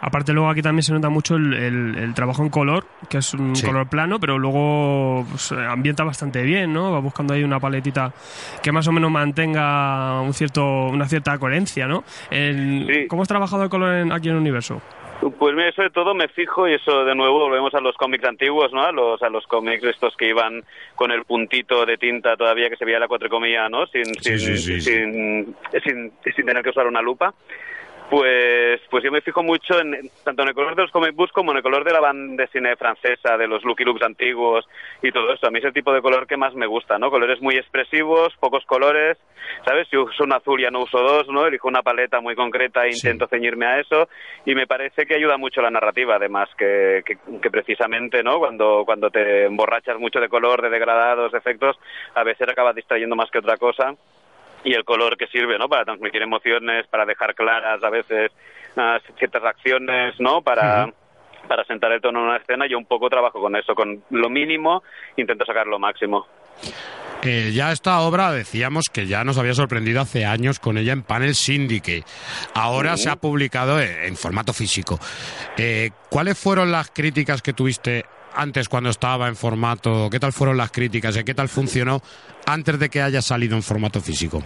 Aparte 0.01 0.33
luego 0.33 0.49
aquí 0.49 0.61
también 0.61 0.83
se 0.83 0.93
nota 0.93 1.09
mucho 1.09 1.35
el, 1.35 2.13
trabajo 2.15 2.43
en 2.43 2.49
color, 2.49 2.85
que 3.09 3.17
es 3.17 3.33
un 3.33 3.53
color 3.53 3.89
plano, 3.89 4.19
pero 4.19 4.37
luego 4.37 5.25
pues, 5.29 5.51
ambienta 5.51 6.03
bastante 6.03 6.43
bien, 6.43 6.73
¿no? 6.73 6.91
Va 6.91 6.99
buscando 6.99 7.33
ahí 7.33 7.43
una 7.43 7.59
paletita 7.59 8.13
que 8.61 8.71
más 8.71 8.87
o 8.87 8.91
menos 8.91 9.11
mantenga 9.11 10.21
un 10.21 10.33
cierto, 10.33 10.87
una 10.87 11.07
cierta 11.07 11.37
coherencia, 11.37 11.87
¿no? 11.87 12.03
¿Cómo 13.07 13.21
has 13.21 13.27
trabajado 13.27 13.63
el 13.63 13.69
color 13.69 14.11
aquí 14.11 14.27
en 14.27 14.35
el 14.35 14.41
universo? 14.41 14.81
Pues 15.21 15.55
mira, 15.55 15.69
eso 15.69 15.81
de 15.81 15.89
todo 15.89 16.13
me 16.13 16.27
fijo 16.27 16.67
y 16.67 16.73
eso 16.73 17.05
de 17.05 17.15
nuevo 17.15 17.39
volvemos 17.39 17.73
a 17.73 17.79
los 17.79 17.95
cómics 17.95 18.25
antiguos, 18.25 18.71
¿no? 18.73 18.83
A 18.83 18.91
los, 18.91 19.21
a 19.23 19.29
los 19.29 19.47
cómics 19.47 19.83
estos 19.83 20.15
que 20.17 20.29
iban 20.29 20.63
con 20.95 21.11
el 21.11 21.23
puntito 21.23 21.85
de 21.85 21.97
tinta 21.97 22.35
todavía 22.35 22.69
que 22.69 22.75
se 22.75 22.85
veía 22.85 22.99
la 22.99 23.07
cuatrecomía, 23.07 23.69
¿no? 23.69 23.87
Sin, 23.87 24.05
sin, 24.21 24.39
sin, 24.39 25.55
sin, 25.81 26.45
tener 26.45 26.61
que 26.61 26.69
usar 26.69 26.85
una 26.87 27.01
lupa. 27.01 27.33
Pues, 28.09 28.81
pues 28.91 29.03
yo 29.03 29.11
me 29.11 29.21
fijo 29.21 29.41
mucho 29.41 29.79
en, 29.79 30.09
tanto 30.23 30.43
en 30.43 30.49
el 30.49 30.53
color 30.53 30.75
de 30.75 30.83
los 30.83 30.91
comic 30.91 31.15
books 31.15 31.31
como 31.31 31.51
en 31.51 31.57
el 31.57 31.63
color 31.63 31.83
de 31.83 31.91
la 31.91 31.99
banda 31.99 32.43
de 32.43 32.49
cine 32.49 32.75
francesa, 32.75 33.35
de 33.35 33.47
los 33.47 33.63
Lucky 33.63 33.83
Looks 33.83 34.03
antiguos 34.03 34.67
y 35.01 35.11
todo 35.11 35.33
eso. 35.33 35.47
A 35.47 35.51
mí 35.51 35.57
es 35.57 35.65
el 35.65 35.73
tipo 35.73 35.91
de 35.91 36.01
color 36.01 36.27
que 36.27 36.37
más 36.37 36.53
me 36.53 36.67
gusta, 36.67 36.99
¿no? 36.99 37.09
Colores 37.09 37.41
muy 37.41 37.55
expresivos, 37.55 38.33
pocos 38.39 38.63
colores, 38.65 39.17
¿sabes? 39.65 39.87
Si 39.89 39.97
uso 39.97 40.23
un 40.23 40.33
azul 40.33 40.61
ya 40.61 40.69
no 40.69 40.81
uso 40.81 40.99
dos, 40.99 41.27
¿no? 41.29 41.47
Elijo 41.47 41.67
una 41.67 41.81
paleta 41.81 42.21
muy 42.21 42.35
concreta 42.35 42.85
e 42.85 42.91
intento 42.91 43.27
ceñirme 43.27 43.65
a 43.65 43.79
eso 43.79 44.07
y 44.45 44.53
me 44.53 44.67
parece 44.67 45.05
que 45.07 45.15
ayuda 45.15 45.37
mucho 45.37 45.61
la 45.61 45.71
narrativa, 45.71 46.15
además, 46.15 46.47
que, 46.57 47.01
que, 47.05 47.49
precisamente, 47.49 48.21
¿no? 48.21 48.37
Cuando, 48.37 48.83
cuando 48.85 49.09
te 49.09 49.45
emborrachas 49.45 49.97
mucho 49.99 50.19
de 50.19 50.29
color, 50.29 50.61
de 50.61 50.69
degradados, 50.69 51.31
de 51.31 51.39
efectos, 51.39 51.75
a 52.13 52.23
veces 52.23 52.47
acabas 52.47 52.75
distrayendo 52.75 53.15
más 53.15 53.31
que 53.31 53.39
otra 53.39 53.57
cosa 53.57 53.95
y 54.65 54.73
el 54.73 54.83
color 54.83 55.15
que 55.15 55.27
sirve, 55.27 55.57
¿no? 55.57 55.69
Para 55.69 55.85
transmitir 55.85 56.21
emociones, 56.21 56.87
para 56.87 57.05
dejar 57.05 57.35
claras 57.35 57.81
a 57.81 57.89
veces 57.89 58.31
ciertas 59.17 59.43
acciones, 59.43 60.19
¿no? 60.19 60.41
Para, 60.41 60.91
para 61.47 61.63
sentar 61.65 61.91
el 61.91 62.01
tono 62.01 62.19
en 62.19 62.25
una 62.25 62.37
escena. 62.37 62.65
Yo 62.67 62.77
un 62.77 62.85
poco 62.85 63.07
trabajo 63.07 63.39
con 63.39 63.55
eso, 63.55 63.75
con 63.75 64.03
lo 64.09 64.29
mínimo 64.29 64.83
intento 65.15 65.45
sacar 65.45 65.67
lo 65.67 65.79
máximo. 65.79 66.27
Eh, 67.21 67.51
ya 67.53 67.71
esta 67.71 68.01
obra 68.01 68.31
decíamos 68.31 68.85
que 68.91 69.07
ya 69.07 69.23
nos 69.23 69.37
había 69.37 69.53
sorprendido 69.53 70.01
hace 70.01 70.25
años 70.25 70.59
con 70.59 70.77
ella 70.77 70.93
en 70.93 71.03
Panel 71.03 71.33
Syndicate. 71.33 72.03
Ahora 72.53 72.97
se 72.97 73.09
ha 73.09 73.15
publicado 73.15 73.79
en, 73.79 74.15
formato 74.15 74.53
físico. 74.53 74.99
Eh, 75.57 75.91
¿Cuáles 76.09 76.37
fueron 76.37 76.71
las 76.71 76.91
críticas 76.91 77.41
que 77.41 77.53
tuviste 77.53 78.05
antes 78.35 78.69
cuando 78.69 78.89
estaba 78.89 79.27
en 79.27 79.35
formato? 79.35 80.09
¿Qué 80.09 80.19
tal 80.19 80.33
fueron 80.33 80.57
las 80.57 80.71
críticas? 80.71 81.17
¿Qué 81.23 81.33
tal 81.33 81.49
funcionó 81.49 82.01
antes 82.45 82.79
de 82.79 82.89
que 82.89 83.01
haya 83.01 83.21
salido 83.21 83.55
en 83.55 83.63
formato 83.63 84.01
físico? 84.01 84.43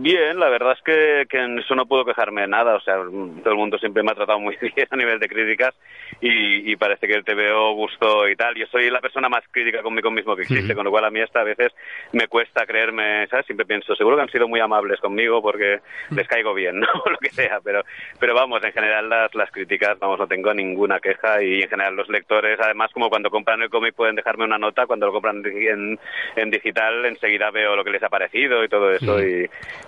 Bien, 0.00 0.38
la 0.38 0.48
verdad 0.48 0.74
es 0.76 0.82
que, 0.84 1.26
que, 1.28 1.38
en 1.42 1.58
eso 1.58 1.74
no 1.74 1.86
puedo 1.86 2.04
quejarme 2.04 2.42
de 2.42 2.46
nada. 2.46 2.76
O 2.76 2.80
sea, 2.80 2.94
todo 2.94 3.50
el 3.50 3.56
mundo 3.56 3.78
siempre 3.78 4.04
me 4.04 4.12
ha 4.12 4.14
tratado 4.14 4.38
muy 4.38 4.56
bien 4.60 4.86
a 4.88 4.96
nivel 4.96 5.18
de 5.18 5.28
críticas 5.28 5.74
y, 6.20 6.76
parece 6.76 7.08
que 7.08 7.14
el 7.14 7.24
TVO 7.24 7.74
gustó 7.74 8.28
y 8.28 8.36
tal. 8.36 8.54
Yo 8.54 8.66
soy 8.66 8.88
la 8.90 9.00
persona 9.00 9.28
más 9.28 9.42
crítica 9.50 9.82
conmigo 9.82 10.12
mismo 10.12 10.36
que 10.36 10.42
existe, 10.42 10.76
con 10.76 10.84
lo 10.84 10.92
cual 10.92 11.04
a 11.04 11.10
mí 11.10 11.20
hasta 11.20 11.40
a 11.40 11.44
veces 11.44 11.72
me 12.12 12.28
cuesta 12.28 12.64
creerme, 12.64 13.26
¿sabes? 13.26 13.46
Siempre 13.46 13.66
pienso, 13.66 13.96
seguro 13.96 14.14
que 14.14 14.22
han 14.22 14.30
sido 14.30 14.46
muy 14.46 14.60
amables 14.60 15.00
conmigo 15.00 15.42
porque 15.42 15.80
les 16.10 16.28
caigo 16.28 16.54
bien, 16.54 16.78
¿no? 16.80 16.86
lo 16.86 17.18
que 17.18 17.30
sea. 17.30 17.58
Pero, 17.64 17.82
pero 18.20 18.34
vamos, 18.34 18.62
en 18.62 18.72
general 18.72 19.08
las, 19.08 19.34
las 19.34 19.50
críticas, 19.50 19.98
vamos, 19.98 20.20
no 20.20 20.28
tengo 20.28 20.54
ninguna 20.54 21.00
queja 21.00 21.42
y 21.42 21.62
en 21.62 21.68
general 21.68 21.96
los 21.96 22.08
lectores, 22.08 22.60
además, 22.60 22.92
como 22.92 23.08
cuando 23.08 23.30
compran 23.30 23.62
el 23.62 23.70
cómic 23.70 23.94
pueden 23.94 24.14
dejarme 24.14 24.44
una 24.44 24.58
nota, 24.58 24.86
cuando 24.86 25.06
lo 25.06 25.12
compran 25.12 25.42
en, 25.44 25.98
en 26.36 26.50
digital 26.50 27.04
enseguida 27.04 27.50
veo 27.50 27.74
lo 27.74 27.82
que 27.82 27.90
les 27.90 28.02
ha 28.04 28.08
parecido 28.08 28.62
y 28.62 28.68
todo 28.68 28.92
eso 28.92 29.20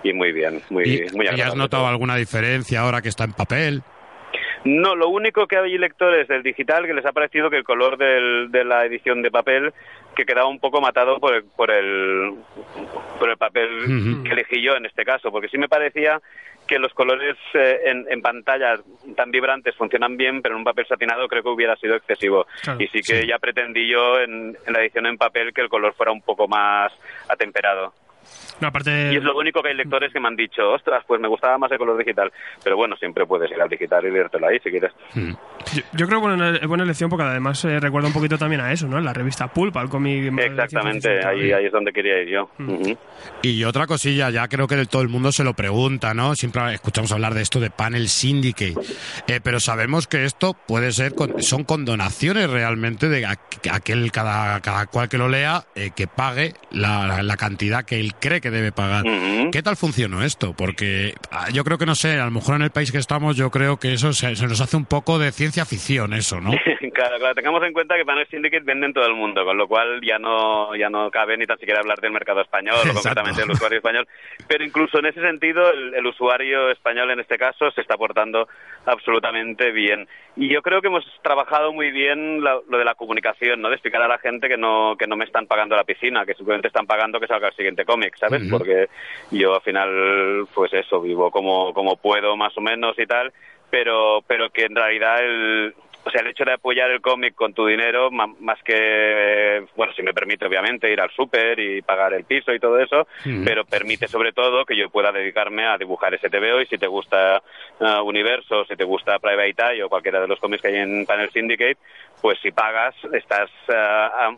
y 0.03 0.13
muy 0.13 0.31
bien, 0.31 0.61
muy, 0.69 0.83
¿Y, 0.83 1.15
muy 1.15 1.27
¿Y 1.27 1.41
has 1.41 1.55
notado 1.55 1.87
alguna 1.87 2.15
diferencia 2.15 2.81
ahora 2.81 3.01
que 3.01 3.09
está 3.09 3.23
en 3.23 3.33
papel? 3.33 3.83
No, 4.63 4.95
lo 4.95 5.09
único 5.09 5.47
que 5.47 5.57
hay 5.57 5.77
lectores 5.77 6.27
del 6.27 6.43
digital 6.43 6.85
que 6.85 6.93
les 6.93 7.05
ha 7.05 7.11
parecido 7.11 7.49
que 7.49 7.57
el 7.57 7.63
color 7.63 7.97
del, 7.97 8.51
de 8.51 8.63
la 8.63 8.85
edición 8.85 9.21
de 9.21 9.31
papel 9.31 9.73
que 10.15 10.25
quedaba 10.25 10.47
un 10.47 10.59
poco 10.59 10.81
matado 10.81 11.19
por 11.19 11.33
el, 11.33 11.43
por 11.43 11.71
el, 11.71 12.35
por 13.17 13.29
el 13.29 13.37
papel 13.37 14.23
que 14.23 14.31
elegí 14.31 14.61
yo 14.61 14.75
en 14.75 14.85
este 14.85 15.03
caso, 15.03 15.31
porque 15.31 15.47
sí 15.47 15.57
me 15.57 15.69
parecía 15.69 16.21
que 16.67 16.77
los 16.77 16.93
colores 16.93 17.37
eh, 17.53 17.79
en, 17.85 18.05
en, 18.09 18.21
pantalla 18.21 18.79
tan 19.15 19.31
vibrantes 19.31 19.75
funcionan 19.75 20.15
bien, 20.15 20.41
pero 20.41 20.55
en 20.55 20.59
un 20.59 20.63
papel 20.63 20.85
satinado 20.85 21.27
creo 21.27 21.41
que 21.41 21.49
hubiera 21.49 21.75
sido 21.77 21.95
excesivo. 21.95 22.45
y 22.77 22.87
sí 22.87 23.01
que 23.01 23.25
ya 23.25 23.39
pretendí 23.39 23.89
yo 23.89 24.19
en, 24.19 24.55
en 24.65 24.73
la 24.73 24.81
edición 24.81 25.07
en 25.07 25.17
papel 25.17 25.53
que 25.53 25.61
el 25.61 25.69
color 25.69 25.93
fuera 25.95 26.11
un 26.11 26.21
poco 26.21 26.47
más 26.47 26.93
atemperado. 27.27 27.93
Aparte... 28.59 29.13
Y 29.13 29.17
es 29.17 29.23
lo 29.23 29.37
único 29.37 29.61
que 29.61 29.69
hay 29.69 29.75
lectores 29.75 30.11
que 30.11 30.19
me 30.19 30.27
han 30.27 30.35
dicho, 30.35 30.71
ostras, 30.71 31.03
pues 31.07 31.19
me 31.21 31.27
gustaba 31.27 31.57
más 31.57 31.71
el 31.71 31.77
color 31.77 31.97
digital. 31.97 32.31
Pero 32.63 32.75
bueno, 32.75 32.95
siempre 32.97 33.25
puedes 33.25 33.49
ir 33.51 33.61
al 33.61 33.69
digital 33.69 34.05
y 34.05 34.11
leértelo 34.11 34.47
ahí 34.47 34.59
si 34.59 34.69
quieres. 34.69 34.91
Hmm. 35.13 35.33
Yo, 35.93 36.07
creo 36.07 36.21
que 36.21 36.57
es 36.61 36.67
buena 36.67 36.83
elección 36.83 37.09
porque 37.09 37.23
además 37.23 37.63
eh, 37.65 37.79
recuerda 37.79 38.07
un 38.07 38.13
poquito 38.13 38.37
también 38.37 38.61
a 38.61 38.71
eso, 38.71 38.87
¿no? 38.87 38.99
La 38.99 39.13
revista 39.13 39.47
Pulp, 39.47 39.75
al 39.77 39.89
cómic. 39.89 40.33
Exactamente, 40.39 41.25
ahí, 41.25 41.51
ahí 41.51 41.65
es 41.65 41.71
donde 41.71 41.91
quería 41.91 42.21
ir 42.21 42.29
yo. 42.29 42.49
Hmm. 42.57 42.93
Y 43.41 43.63
otra 43.63 43.87
cosilla, 43.87 44.29
ya 44.29 44.47
creo 44.47 44.67
que 44.67 44.85
todo 44.85 45.01
el 45.01 45.09
mundo 45.09 45.31
se 45.31 45.43
lo 45.43 45.53
pregunta, 45.53 46.13
¿no? 46.13 46.35
Siempre 46.35 46.73
escuchamos 46.73 47.11
hablar 47.11 47.33
de 47.33 47.41
esto 47.41 47.59
de 47.59 47.69
Panel 47.69 48.07
Syndicate. 48.07 48.75
Eh, 49.27 49.39
pero 49.43 49.59
sabemos 49.59 50.07
que 50.07 50.25
esto 50.25 50.55
puede 50.67 50.91
ser, 50.91 51.13
son 51.39 51.63
condonaciones 51.63 52.49
realmente 52.49 53.09
de 53.09 53.25
aquel, 53.25 54.11
cada, 54.11 54.59
cada 54.61 54.87
cual 54.87 55.09
que 55.09 55.17
lo 55.17 55.29
lea, 55.29 55.63
eh, 55.75 55.91
que 55.95 56.07
pague 56.07 56.53
la, 56.71 57.23
la 57.23 57.37
cantidad 57.37 57.85
que 57.85 57.99
él 57.99 58.13
cree 58.19 58.41
que 58.41 58.50
debe 58.51 58.71
pagar. 58.71 59.03
¿Qué 59.51 59.61
tal 59.63 59.75
funcionó 59.75 60.23
esto? 60.23 60.53
Porque 60.55 61.15
ah, 61.31 61.49
yo 61.51 61.63
creo 61.63 61.77
que, 61.77 61.85
no 61.85 61.95
sé, 61.95 62.19
a 62.19 62.25
lo 62.25 62.31
mejor 62.31 62.55
en 62.55 62.61
el 62.63 62.71
país 62.71 62.91
que 62.91 62.97
estamos, 62.97 63.35
yo 63.35 63.49
creo 63.49 63.77
que 63.77 63.93
eso 63.93 64.13
se, 64.13 64.31
nos 64.31 64.61
hace 64.61 64.77
un 64.77 64.85
poco 64.85 65.17
de 65.17 65.31
ciencia 65.31 65.65
ficción, 65.65 66.13
eso, 66.13 66.39
¿no? 66.39 66.51
claro, 66.93 67.17
claro, 67.17 67.35
tengamos 67.35 67.63
en 67.63 67.73
cuenta 67.73 67.95
que 67.95 68.05
Panel 68.05 68.27
Syndicate 68.27 68.63
vende 68.63 68.85
en 68.85 68.93
todo 68.93 69.05
el 69.05 69.15
mundo, 69.15 69.43
con 69.43 69.57
lo 69.57 69.67
cual 69.67 70.01
ya 70.01 70.19
no, 70.19 70.75
ya 70.75 70.89
no 70.89 71.09
cabe 71.09 71.37
ni 71.37 71.47
tan 71.47 71.57
siquiera 71.57 71.79
hablar 71.79 71.99
del 71.99 72.11
mercado 72.11 72.41
español 72.41 72.75
o 72.89 72.93
concretamente 72.93 73.41
del 73.41 73.51
usuario 73.51 73.77
español. 73.77 74.07
Pero 74.47 74.63
incluso 74.63 74.99
en 74.99 75.05
ese 75.07 75.21
sentido, 75.21 75.71
el, 75.71 76.05
usuario 76.05 76.69
español 76.71 77.11
en 77.11 77.19
este 77.19 77.37
caso 77.37 77.71
se 77.71 77.81
está 77.81 77.95
portando 77.95 78.47
absolutamente 78.85 79.71
bien. 79.71 80.07
Y 80.35 80.51
yo 80.51 80.61
creo 80.61 80.81
que 80.81 80.87
hemos 80.87 81.05
trabajado 81.21 81.73
muy 81.73 81.91
bien 81.91 82.41
lo 82.41 82.61
de 82.77 82.85
la 82.85 82.95
comunicación, 82.95 83.61
¿no? 83.61 83.69
De 83.69 83.75
explicar 83.75 84.01
a 84.01 84.07
la 84.07 84.17
gente 84.17 84.47
que 84.47 84.57
no, 84.57 84.95
que 84.97 85.07
no 85.07 85.15
me 85.15 85.25
están 85.25 85.45
pagando 85.45 85.75
la 85.75 85.83
piscina, 85.83 86.25
que 86.25 86.33
simplemente 86.33 86.67
están 86.67 86.87
pagando 86.87 87.19
que 87.19 87.27
salga 87.27 87.49
el 87.49 87.55
siguiente 87.55 87.85
cómic, 87.85 88.15
¿sabes? 88.17 88.30
Porque 88.49 88.87
yo 89.31 89.55
al 89.55 89.61
final, 89.61 90.47
pues 90.53 90.73
eso, 90.73 91.01
vivo 91.01 91.31
como, 91.31 91.73
como 91.73 91.97
puedo 91.97 92.35
más 92.37 92.57
o 92.57 92.61
menos 92.61 92.97
y 92.99 93.05
tal, 93.05 93.31
pero, 93.69 94.23
pero 94.27 94.49
que 94.49 94.65
en 94.65 94.75
realidad 94.75 95.23
el, 95.23 95.73
o 96.03 96.09
sea, 96.09 96.21
el 96.21 96.27
hecho 96.27 96.45
de 96.45 96.53
apoyar 96.53 96.89
el 96.89 97.01
cómic 97.01 97.35
con 97.35 97.53
tu 97.53 97.65
dinero, 97.67 98.09
más 98.11 98.61
que, 98.63 99.63
bueno, 99.75 99.93
si 99.93 100.01
me 100.01 100.13
permite 100.13 100.45
obviamente 100.45 100.91
ir 100.91 100.99
al 100.99 101.11
súper 101.11 101.59
y 101.59 101.81
pagar 101.81 102.13
el 102.13 102.23
piso 102.23 102.53
y 102.53 102.59
todo 102.59 102.79
eso, 102.79 103.07
pero 103.45 103.65
permite 103.65 104.07
sobre 104.07 104.33
todo 104.33 104.65
que 104.65 104.75
yo 104.75 104.89
pueda 104.89 105.11
dedicarme 105.11 105.65
a 105.65 105.77
dibujar 105.77 106.13
ese 106.13 106.29
TVO 106.29 106.61
y 106.61 106.65
si 106.65 106.77
te 106.77 106.87
gusta 106.87 107.41
uh, 107.79 108.01
Universo, 108.03 108.65
si 108.65 108.75
te 108.75 108.83
gusta 108.83 109.19
Private 109.19 109.73
Eye 109.73 109.83
o 109.83 109.89
cualquiera 109.89 110.19
de 110.19 110.27
los 110.27 110.39
cómics 110.39 110.61
que 110.61 110.69
hay 110.69 110.77
en 110.77 111.05
Panel 111.05 111.29
Syndicate, 111.31 111.77
pues 112.21 112.39
si 112.41 112.51
pagas 112.51 112.95
estás 113.13 113.49
uh, 113.69 114.35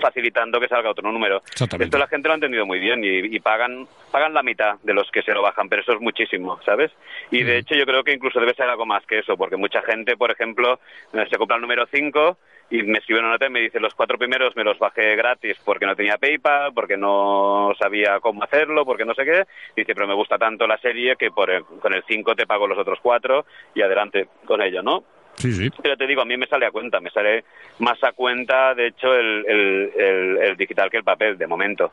facilitando 0.00 0.60
que 0.60 0.68
salga 0.68 0.90
otro 0.90 1.10
número. 1.10 1.42
Esto 1.78 1.98
la 1.98 2.06
gente 2.06 2.28
lo 2.28 2.32
ha 2.32 2.36
entendido 2.36 2.66
muy 2.66 2.78
bien 2.78 3.02
y, 3.02 3.40
pagan 3.40 3.86
pagan 4.10 4.34
la 4.34 4.42
mitad 4.42 4.76
de 4.82 4.92
los 4.92 5.10
que 5.10 5.22
se 5.22 5.32
lo 5.32 5.42
bajan, 5.42 5.68
pero 5.68 5.82
eso 5.82 5.92
es 5.92 6.00
muchísimo, 6.00 6.60
¿sabes? 6.64 6.90
Y 7.30 7.42
de 7.42 7.58
hecho 7.58 7.74
yo 7.74 7.86
creo 7.86 8.02
que 8.02 8.12
incluso 8.12 8.40
debe 8.40 8.54
ser 8.54 8.68
algo 8.68 8.84
más 8.84 9.04
que 9.06 9.20
eso, 9.20 9.36
porque 9.36 9.56
mucha 9.56 9.82
gente, 9.82 10.16
por 10.16 10.30
ejemplo, 10.30 10.80
eh, 11.12 11.26
se 11.30 11.38
compra 11.38 11.56
el 11.56 11.62
número 11.62 11.86
5 11.86 12.36
y 12.70 12.82
me 12.82 12.98
escribe 12.98 13.20
una 13.20 13.30
nota 13.30 13.46
y 13.46 13.50
me 13.50 13.60
dice 13.60 13.80
los 13.80 13.94
cuatro 13.94 14.16
primeros 14.16 14.54
me 14.54 14.64
los 14.64 14.78
bajé 14.78 15.16
gratis 15.16 15.56
porque 15.64 15.86
no 15.86 15.96
tenía 15.96 16.18
PayPal, 16.18 16.72
porque 16.72 16.96
no 16.96 17.72
sabía 17.78 18.20
cómo 18.20 18.44
hacerlo, 18.44 18.84
porque 18.84 19.04
no 19.04 19.14
sé 19.14 19.24
qué. 19.24 19.44
Dice, 19.76 19.94
pero 19.94 20.06
me 20.06 20.14
gusta 20.14 20.38
tanto 20.38 20.66
la 20.66 20.78
serie 20.78 21.16
que 21.16 21.30
por 21.30 21.50
con 21.80 21.92
el 21.92 22.04
5 22.06 22.34
te 22.36 22.46
pago 22.46 22.68
los 22.68 22.78
otros 22.78 23.00
cuatro 23.02 23.44
y 23.74 23.82
adelante 23.82 24.28
con 24.44 24.62
ello, 24.62 24.82
¿no? 24.82 25.04
Sí, 25.40 25.52
sí. 25.52 25.70
Pero 25.82 25.96
te 25.96 26.06
digo, 26.06 26.22
a 26.22 26.24
mí 26.24 26.36
me 26.36 26.46
sale 26.46 26.66
a 26.66 26.70
cuenta, 26.70 27.00
me 27.00 27.10
sale 27.10 27.44
más 27.78 28.02
a 28.04 28.12
cuenta, 28.12 28.74
de 28.74 28.88
hecho, 28.88 29.14
el, 29.14 29.44
el, 29.46 30.56
digital 30.56 30.90
que 30.90 30.98
el 30.98 31.04
papel, 31.04 31.38
de 31.38 31.46
momento. 31.46 31.90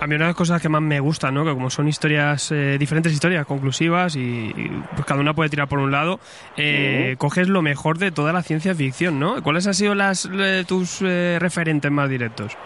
A 0.00 0.06
mí 0.06 0.14
una 0.16 0.24
de 0.24 0.30
las 0.30 0.34
cosas 0.34 0.60
que 0.60 0.68
más 0.68 0.82
me 0.82 0.98
gusta, 0.98 1.30
¿no? 1.30 1.44
Que 1.44 1.52
como 1.52 1.70
son 1.70 1.86
historias, 1.86 2.50
eh, 2.50 2.76
diferentes 2.78 3.12
historias 3.12 3.46
conclusivas 3.46 4.16
y, 4.16 4.52
pues 4.94 5.06
cada 5.06 5.20
una 5.20 5.34
puede 5.34 5.50
tirar 5.50 5.68
por 5.68 5.78
un 5.78 5.92
lado, 5.92 6.18
eh, 6.56 7.14
coges 7.18 7.48
lo 7.48 7.62
mejor 7.62 7.98
de 7.98 8.10
toda 8.10 8.32
la 8.32 8.42
ciencia 8.42 8.74
ficción, 8.74 9.20
¿no? 9.20 9.40
¿Cuáles 9.42 9.66
han 9.68 9.74
sido 9.74 9.94
las, 9.94 10.28
eh, 10.32 10.64
tus 10.66 11.00
referentes 11.00 11.90
más 11.92 12.10
directos? 12.10 12.56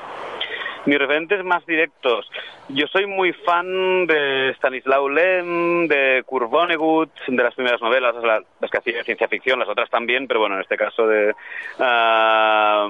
Mis 0.86 0.98
referentes 0.98 1.44
más 1.44 1.64
directos. 1.66 2.30
Yo 2.68 2.86
soy 2.86 3.06
muy 3.06 3.32
fan 3.32 4.06
de 4.06 4.50
Stanislaw 4.56 5.08
Lem, 5.08 5.86
de 5.88 6.22
Kurt 6.24 6.50
Vonnegut, 6.50 7.10
de 7.26 7.42
las 7.42 7.54
primeras 7.54 7.80
novelas, 7.80 8.14
las 8.60 8.70
que 8.70 8.78
hacía 8.78 9.04
ciencia 9.04 9.28
ficción, 9.28 9.58
las 9.58 9.68
otras 9.68 9.90
también, 9.90 10.26
pero 10.26 10.40
bueno, 10.40 10.56
en 10.56 10.62
este 10.62 10.76
caso 10.76 11.06
de... 11.06 11.34
la 11.78 12.88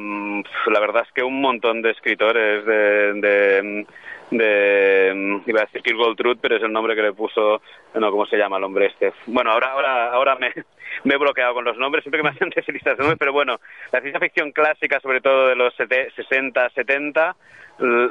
verdad 0.80 1.04
es 1.06 1.12
que 1.12 1.22
un 1.22 1.40
montón 1.40 1.82
de 1.82 1.90
escritores 1.90 2.64
de, 2.64 3.14
de, 3.14 3.86
iba 4.30 5.60
a 5.60 5.64
decir 5.64 5.82
Kirk 5.82 6.16
Truth, 6.16 6.38
pero 6.40 6.56
es 6.56 6.62
el 6.62 6.72
nombre 6.72 6.94
que 6.94 7.02
le 7.02 7.12
puso, 7.12 7.60
no, 7.94 8.10
¿cómo 8.10 8.26
se 8.26 8.36
llama 8.36 8.58
el 8.58 8.64
hombre 8.64 8.86
este? 8.86 9.12
Bueno, 9.26 9.50
ahora, 9.50 9.72
ahora, 9.72 10.12
ahora 10.12 10.36
me, 10.36 10.52
me 11.04 11.14
he 11.14 11.18
bloqueado 11.18 11.54
con 11.54 11.64
los 11.64 11.76
nombres, 11.76 12.04
siempre 12.04 12.20
que 12.20 12.24
me 12.24 12.30
hacen 12.30 12.50
de 12.50 12.72
listas 12.72 12.96
de 12.96 13.02
nombres, 13.02 13.18
pero 13.18 13.32
bueno, 13.32 13.60
la 13.92 14.00
ciencia 14.00 14.20
ficción 14.20 14.52
clásica, 14.52 15.00
sobre 15.00 15.20
todo 15.20 15.48
de 15.48 15.56
los 15.56 15.74
60, 15.74 16.70
70, 16.70 17.36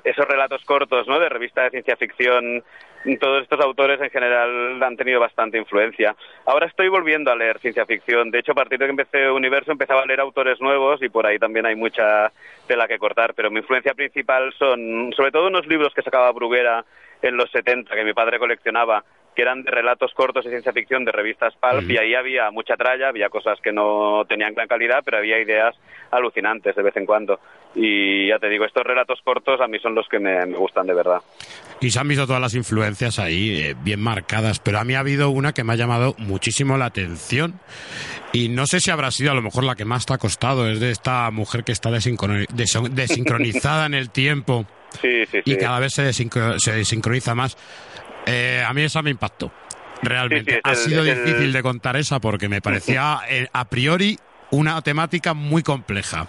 esos 0.03 0.27
relatos 0.27 0.63
cortos, 0.63 1.07
¿no? 1.07 1.19
De 1.19 1.29
revista 1.29 1.63
de 1.63 1.71
ciencia 1.71 1.97
ficción, 1.97 2.63
todos 3.19 3.43
estos 3.43 3.59
autores 3.59 4.01
en 4.01 4.09
general 4.09 4.81
han 4.81 4.97
tenido 4.97 5.19
bastante 5.19 5.57
influencia. 5.57 6.15
Ahora 6.45 6.67
estoy 6.67 6.89
volviendo 6.89 7.31
a 7.31 7.35
leer 7.35 7.59
ciencia 7.59 7.85
ficción. 7.85 8.31
De 8.31 8.39
hecho, 8.39 8.51
a 8.51 8.55
partir 8.55 8.79
de 8.79 8.85
que 8.85 8.91
empecé 8.91 9.29
Universo, 9.29 9.71
empezaba 9.71 10.01
a 10.01 10.05
leer 10.05 10.19
autores 10.19 10.59
nuevos 10.59 11.01
y 11.01 11.09
por 11.09 11.25
ahí 11.25 11.37
también 11.37 11.65
hay 11.65 11.75
mucha 11.75 12.31
tela 12.67 12.87
que 12.87 12.97
cortar. 12.97 13.33
Pero 13.33 13.51
mi 13.51 13.59
influencia 13.59 13.93
principal 13.93 14.53
son, 14.57 15.13
sobre 15.15 15.31
todo, 15.31 15.47
unos 15.47 15.67
libros 15.67 15.93
que 15.93 16.01
sacaba 16.07 16.31
Bruguera 16.31 16.85
en 17.21 17.35
los 17.35 17.49
70, 17.51 17.93
que 17.93 18.03
mi 18.03 18.13
padre 18.13 18.39
coleccionaba, 18.39 19.03
que 19.35 19.41
eran 19.43 19.63
de 19.63 19.69
relatos 19.69 20.13
cortos 20.15 20.45
de 20.45 20.49
ciencia 20.49 20.73
ficción 20.73 21.05
de 21.05 21.11
revistas 21.11 21.53
Pulp, 21.57 21.89
y 21.91 21.97
ahí 21.97 22.15
había 22.15 22.49
mucha 22.49 22.75
tralla, 22.75 23.09
había 23.09 23.29
cosas 23.29 23.59
que 23.61 23.71
no 23.71 24.23
tenían 24.27 24.55
gran 24.55 24.67
calidad, 24.67 25.03
pero 25.05 25.17
había 25.17 25.39
ideas 25.39 25.75
alucinantes 26.09 26.75
de 26.75 26.81
vez 26.81 26.97
en 26.97 27.05
cuando. 27.05 27.39
Y 27.75 28.29
ya 28.29 28.39
te 28.39 28.49
digo, 28.49 28.65
estos 28.65 28.83
relatos 28.83 29.19
cortos 29.23 29.61
a 29.61 29.67
mí 29.67 29.77
son 29.79 29.93
los 29.93 30.07
que 30.09 30.17
me, 30.17 30.43
gustan 30.55 30.87
de 30.87 30.95
verdad. 30.95 31.21
Y 31.79 31.91
se 31.91 31.99
han 31.99 32.07
visto 32.07 32.25
todas 32.25 32.41
las 32.41 32.55
influencias 32.55 33.19
ahí 33.19 33.61
eh, 33.61 33.75
bien 33.83 34.01
marcadas, 34.01 34.59
pero 34.59 34.79
a 34.79 34.83
mí 34.83 34.95
ha 34.95 35.01
habido 35.01 35.29
una 35.29 35.53
que 35.53 35.63
me 35.63 35.73
ha 35.73 35.75
llamado 35.75 36.15
muchísimo 36.17 36.75
la 36.77 36.85
atención. 36.85 37.59
Y 38.33 38.49
no 38.49 38.65
sé 38.65 38.79
si 38.79 38.89
habrá 38.89 39.11
sido 39.11 39.31
a 39.31 39.35
lo 39.35 39.43
mejor 39.43 39.63
la 39.63 39.75
que 39.75 39.85
más 39.85 40.07
te 40.07 40.13
ha 40.13 40.17
costado, 40.17 40.67
es 40.67 40.79
de 40.79 40.89
esta 40.89 41.29
mujer 41.29 41.63
que 41.63 41.73
está 41.73 41.91
desincronizada 41.91 43.85
en 43.85 43.93
el 43.93 44.09
tiempo. 44.09 44.65
Y 45.03 45.57
cada 45.57 45.79
vez 45.79 45.93
se, 45.93 46.11
se 46.13 46.71
desincroniza 46.71 47.35
más. 47.35 47.57
Eh, 48.25 48.61
a 48.65 48.73
mí 48.73 48.83
esa 48.83 49.01
me 49.01 49.09
impactó. 49.09 49.51
Realmente. 50.01 50.59
ha 50.63 50.75
sido 50.75 51.03
difícil 51.03 51.51
de 51.51 51.63
contar 51.63 51.95
esa 51.95 52.19
porque 52.19 52.47
me 52.49 52.61
parecía 52.61 53.19
eh, 53.29 53.47
a 53.51 53.65
priori 53.65 54.17
una 54.51 54.81
temática 54.81 55.33
muy 55.33 55.63
compleja. 55.63 56.27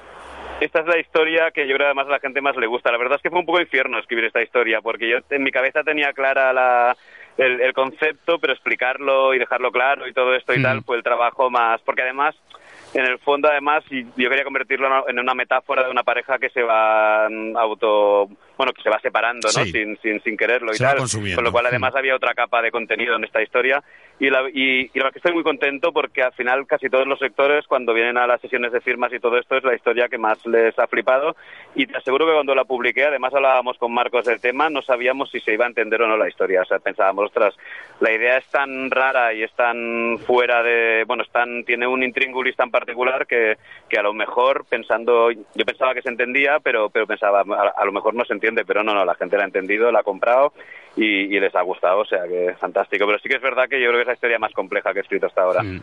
Esta 0.61 0.81
es 0.81 0.87
la 0.87 0.99
historia 0.99 1.51
que 1.53 1.69
yo 1.69 1.75
creo 1.77 1.87
además 1.87 2.07
a 2.09 2.13
la 2.13 2.21
gente 2.21 2.41
más 2.41 2.57
le 2.57 2.67
gusta. 2.67 2.91
La 2.91 2.99
verdad 2.99 3.17
es 3.17 3.23
que 3.23 3.31
fue 3.31 3.39
un 3.39 3.47
poco 3.47 3.61
infierno 3.61 3.99
escribir 3.99 4.25
esta 4.25 4.43
historia 4.43 4.81
porque 4.81 5.09
yo 5.09 5.19
en 5.31 5.43
mi 5.43 5.53
cabeza 5.53 5.85
tenía 5.85 6.13
clara 6.13 6.53
la, 6.53 6.97
el, 7.37 7.73
concepto, 7.75 8.39
pero 8.41 8.55
explicarlo 8.55 9.35
y 9.35 9.39
dejarlo 9.39 9.71
claro 9.71 10.09
y 10.09 10.13
todo 10.13 10.35
esto 10.35 10.55
y 10.55 10.63
tal 10.63 10.83
fue 10.83 10.97
el 10.97 11.05
trabajo 11.05 11.49
más. 11.51 11.81
Porque 11.83 12.03
además 12.03 12.35
en 12.95 13.05
el 13.05 13.19
fondo 13.19 13.49
además 13.49 13.85
yo 13.91 14.29
quería 14.31 14.45
convertirlo 14.45 15.09
en 15.09 15.19
una 15.19 15.35
metáfora 15.35 15.85
de 15.85 15.91
una 15.91 16.03
pareja 16.03 16.39
que 16.39 16.51
se 16.51 16.63
va 16.63 17.27
auto 17.27 18.29
bueno 18.59 18.73
que 18.73 18.83
se 18.83 18.91
va 18.91 18.99
separando 19.01 19.49
no 19.49 19.65
sin, 19.65 19.97
sin, 20.03 20.21
sin 20.21 20.37
quererlo 20.37 20.75
y 20.75 20.79
tal. 20.79 20.99
con 20.99 21.45
lo 21.45 21.53
cual 21.53 21.67
además 21.67 21.95
había 21.97 22.15
otra 22.15 22.35
capa 22.35 22.61
de 22.61 22.71
contenido 22.71 23.17
en 23.17 23.25
esta 23.25 23.43
historia. 23.43 23.83
Y 24.21 24.31
la, 24.31 24.43
y, 24.53 24.91
y 24.93 24.99
la 24.99 25.13
que 25.13 25.21
estoy 25.21 25.33
muy 25.33 25.45
contento 25.45 25.93
porque 25.93 26.25
al 26.25 26.33
final 26.33 26.67
casi 26.67 26.91
todos 26.91 27.07
los 27.07 27.21
sectores 27.21 27.67
cuando 27.69 27.95
vienen 27.95 28.19
a 28.19 28.27
las 28.27 28.41
sesiones 28.41 28.73
de 28.73 28.81
firmas 28.81 29.13
y 29.13 29.21
todo 29.21 29.39
esto 29.39 29.57
es 29.57 29.63
la 29.63 29.77
historia 29.77 30.09
que 30.09 30.19
más 30.19 30.45
les 30.45 30.77
ha 30.77 30.89
flipado. 30.89 31.37
Y 31.77 31.87
te 31.87 31.97
aseguro 31.97 32.27
que 32.27 32.33
cuando 32.33 32.55
la 32.55 32.65
publiqué 32.65 33.05
además 33.05 33.33
hablábamos 33.33 33.79
con 33.79 33.95
Marcos 33.95 34.27
del 34.27 34.41
tema 34.41 34.69
no 34.69 34.83
sabíamos 34.83 35.31
si 35.31 35.39
se 35.39 35.55
iba 35.55 35.67
a 35.67 35.69
entender 35.69 36.03
o 36.03 36.09
no 36.09 36.17
la 36.17 36.29
historia. 36.29 36.63
O 36.63 36.65
sea 36.65 36.81
pensábamos 36.81 37.27
ostras 37.27 37.55
la 38.01 38.13
idea 38.13 38.39
es 38.39 38.47
tan 38.49 38.91
rara 38.91 39.33
y 39.35 39.45
es 39.45 39.53
tan 39.53 40.19
fuera 40.27 40.63
de 40.65 41.05
bueno 41.07 41.23
es 41.23 41.31
tan 41.31 41.65
tiene 41.65 41.87
un 41.87 42.03
intríngulis 42.03 42.57
tan 42.57 42.71
particular 42.71 43.27
que, 43.27 43.57
que 43.89 43.99
a 43.99 44.03
lo 44.03 44.13
mejor 44.13 44.65
pensando, 44.69 45.31
yo 45.31 45.65
pensaba 45.65 45.95
que 45.95 46.03
se 46.03 46.09
entendía, 46.09 46.59
pero, 46.61 46.91
pero 46.91 47.07
pensaba, 47.07 47.41
a, 47.41 47.85
lo 47.85 47.93
mejor 47.93 48.15
no 48.15 48.25
se 48.25 48.35
entiende, 48.35 48.48
pero 48.67 48.83
no, 48.83 48.95
no, 48.95 49.05
la 49.05 49.15
gente 49.15 49.37
la 49.37 49.45
ha 49.45 49.47
entendido, 49.47 49.91
la 49.91 50.01
ha 50.01 50.05
comprado 50.05 50.53
y, 50.97 51.39
les 51.39 51.55
ha 51.55 51.63
gustado, 51.63 52.01
o 52.01 52.05
sea 52.05 52.25
que 52.25 52.55
fantástico. 52.59 53.07
Pero 53.07 53.19
sí 53.19 53.29
que 53.29 53.37
es 53.37 53.43
verdad 53.43 53.69
que 53.69 53.81
yo 53.81 53.89
creo 53.89 53.99
que 53.99 54.03
es 54.03 54.09
la 54.09 54.15
historia 54.15 54.39
más 54.39 54.53
compleja 54.53 54.93
que 54.93 55.01
he 55.01 55.03
escrito 55.03 55.27
hasta 55.27 55.43
ahora. 55.43 55.63
Mm. 55.63 55.81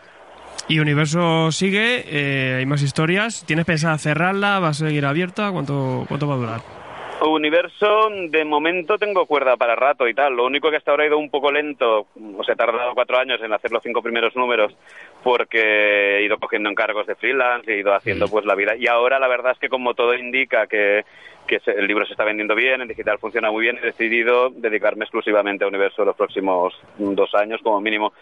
Y 0.68 0.80
Universo 0.80 1.52
sigue, 1.52 2.04
eh, 2.06 2.56
hay 2.58 2.66
más 2.66 2.82
historias. 2.82 3.44
¿Tienes 3.46 3.64
pensado 3.64 3.96
cerrarla? 3.98 4.58
¿Va 4.58 4.68
a 4.68 4.74
seguir 4.74 5.06
abierta? 5.06 5.50
¿Cuánto, 5.52 6.04
cuánto 6.08 6.26
va 6.26 6.34
a 6.34 6.38
durar? 6.38 6.85
Universo, 7.22 8.08
de 8.10 8.44
momento 8.44 8.98
tengo 8.98 9.26
cuerda 9.26 9.56
para 9.56 9.74
rato 9.74 10.06
y 10.06 10.14
tal. 10.14 10.34
Lo 10.34 10.44
único 10.44 10.70
que 10.70 10.76
hasta 10.76 10.90
ahora 10.90 11.04
ha 11.04 11.06
ido 11.06 11.18
un 11.18 11.30
poco 11.30 11.50
lento, 11.50 12.06
o 12.36 12.44
sea, 12.44 12.54
he 12.54 12.56
tardado 12.56 12.94
cuatro 12.94 13.18
años 13.18 13.40
en 13.42 13.52
hacer 13.52 13.72
los 13.72 13.82
cinco 13.82 14.02
primeros 14.02 14.36
números 14.36 14.76
porque 15.22 16.18
he 16.18 16.24
ido 16.24 16.38
cogiendo 16.38 16.68
encargos 16.68 17.06
de 17.06 17.14
freelance, 17.14 17.72
he 17.72 17.78
ido 17.78 17.94
haciendo 17.94 18.28
pues 18.28 18.44
la 18.44 18.54
vida. 18.54 18.76
Y 18.76 18.86
ahora 18.86 19.18
la 19.18 19.28
verdad 19.28 19.52
es 19.52 19.58
que 19.58 19.68
como 19.68 19.94
todo 19.94 20.14
indica 20.14 20.66
que, 20.66 21.04
que 21.46 21.60
el 21.66 21.86
libro 21.86 22.04
se 22.04 22.12
está 22.12 22.24
vendiendo 22.24 22.54
bien, 22.54 22.80
en 22.80 22.88
digital 22.88 23.18
funciona 23.18 23.50
muy 23.50 23.62
bien, 23.62 23.78
he 23.78 23.86
decidido 23.86 24.50
dedicarme 24.50 25.04
exclusivamente 25.04 25.64
a 25.64 25.68
Universo 25.68 26.04
los 26.04 26.16
próximos 26.16 26.74
dos 26.98 27.34
años 27.34 27.60
como 27.62 27.80
mínimo. 27.80 28.12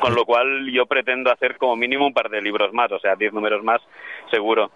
Con 0.00 0.14
lo 0.14 0.24
cual 0.24 0.70
yo 0.72 0.86
pretendo 0.86 1.30
hacer 1.30 1.56
como 1.56 1.76
mínimo 1.76 2.06
un 2.06 2.14
par 2.14 2.30
de 2.30 2.40
libros 2.40 2.72
más, 2.72 2.90
o 2.92 2.98
sea, 2.98 3.14
diez 3.14 3.32
números 3.32 3.62
más 3.62 3.80
seguro. 4.30 4.70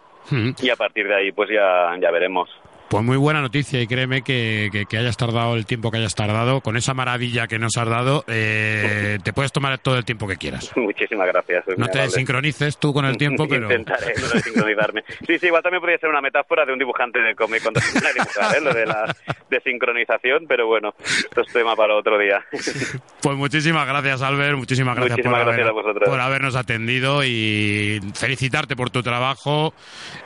Y 0.60 0.70
a 0.70 0.76
partir 0.76 1.06
de 1.06 1.14
ahí 1.14 1.32
pues 1.32 1.48
ya, 1.50 1.96
ya 2.00 2.10
veremos. 2.10 2.50
Pues 2.88 3.04
muy 3.04 3.16
buena 3.16 3.40
noticia 3.40 3.80
y 3.80 3.86
créeme 3.86 4.22
que, 4.22 4.70
que, 4.88 4.96
hayas 4.96 5.16
tardado 5.16 5.56
el 5.56 5.66
tiempo 5.66 5.90
que 5.90 5.98
hayas 5.98 6.14
tardado, 6.14 6.60
con 6.60 6.76
esa 6.76 6.94
maravilla 6.94 7.48
que 7.48 7.58
nos 7.58 7.76
has 7.76 7.88
dado, 7.88 8.24
eh, 8.28 9.18
te 9.24 9.32
puedes 9.32 9.52
tomar 9.52 9.78
todo 9.78 9.96
el 9.96 10.04
tiempo 10.04 10.28
que 10.28 10.36
quieras. 10.36 10.72
Muchísimas 10.76 11.26
gracias. 11.26 11.64
No 11.76 11.88
te 11.88 12.08
sincronices 12.10 12.78
tú 12.78 12.92
con 12.92 13.04
el 13.04 13.16
tiempo, 13.16 13.46
pero... 13.48 13.64
Intentaré 13.64 14.14
no 14.14 14.40
sincronizarme. 14.40 15.04
Sí, 15.26 15.38
sí, 15.38 15.46
igual 15.46 15.62
también 15.62 15.80
podría 15.80 15.98
ser 15.98 16.10
una 16.10 16.20
metáfora 16.20 16.64
de 16.64 16.72
un 16.72 16.78
dibujante 16.78 17.20
de 17.20 17.34
cómic 17.34 17.62
cuando 17.62 17.80
se 17.80 17.98
dibujar, 18.12 18.56
¿eh? 18.56 18.60
lo 18.60 18.72
de 18.72 18.86
la 18.86 19.16
sincronización, 19.64 20.46
pero 20.46 20.66
bueno, 20.66 20.94
esto 20.98 21.40
es 21.40 21.52
tema 21.52 21.74
para 21.74 21.94
otro 21.94 22.18
día. 22.18 22.44
Pues 23.26 23.36
muchísimas 23.36 23.88
gracias, 23.88 24.22
Albert, 24.22 24.56
muchísimas 24.56 24.94
gracias, 24.94 25.18
por, 25.20 25.32
gracias 25.32 26.08
por 26.08 26.20
habernos 26.20 26.54
atendido 26.54 27.24
y 27.24 27.98
felicitarte 28.14 28.76
por 28.76 28.90
tu 28.90 29.02
trabajo 29.02 29.74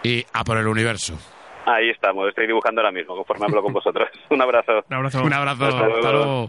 y 0.02 0.26
a 0.34 0.44
por 0.44 0.58
el 0.58 0.66
universo. 0.66 1.18
Ahí 1.66 1.90
estamos, 1.90 2.28
estoy 2.28 2.46
dibujando 2.46 2.80
ahora 2.80 2.92
mismo, 2.92 3.14
conforme 3.16 3.46
hablo 3.46 3.62
con 3.62 3.72
vosotros. 3.72 4.08
Un 4.30 4.40
abrazo. 4.40 4.84
Un 4.88 4.94
abrazo. 4.94 5.22
Un 5.24 5.32
abrazo. 5.32 5.64
Hasta 5.64 5.86
luego. 5.88 6.48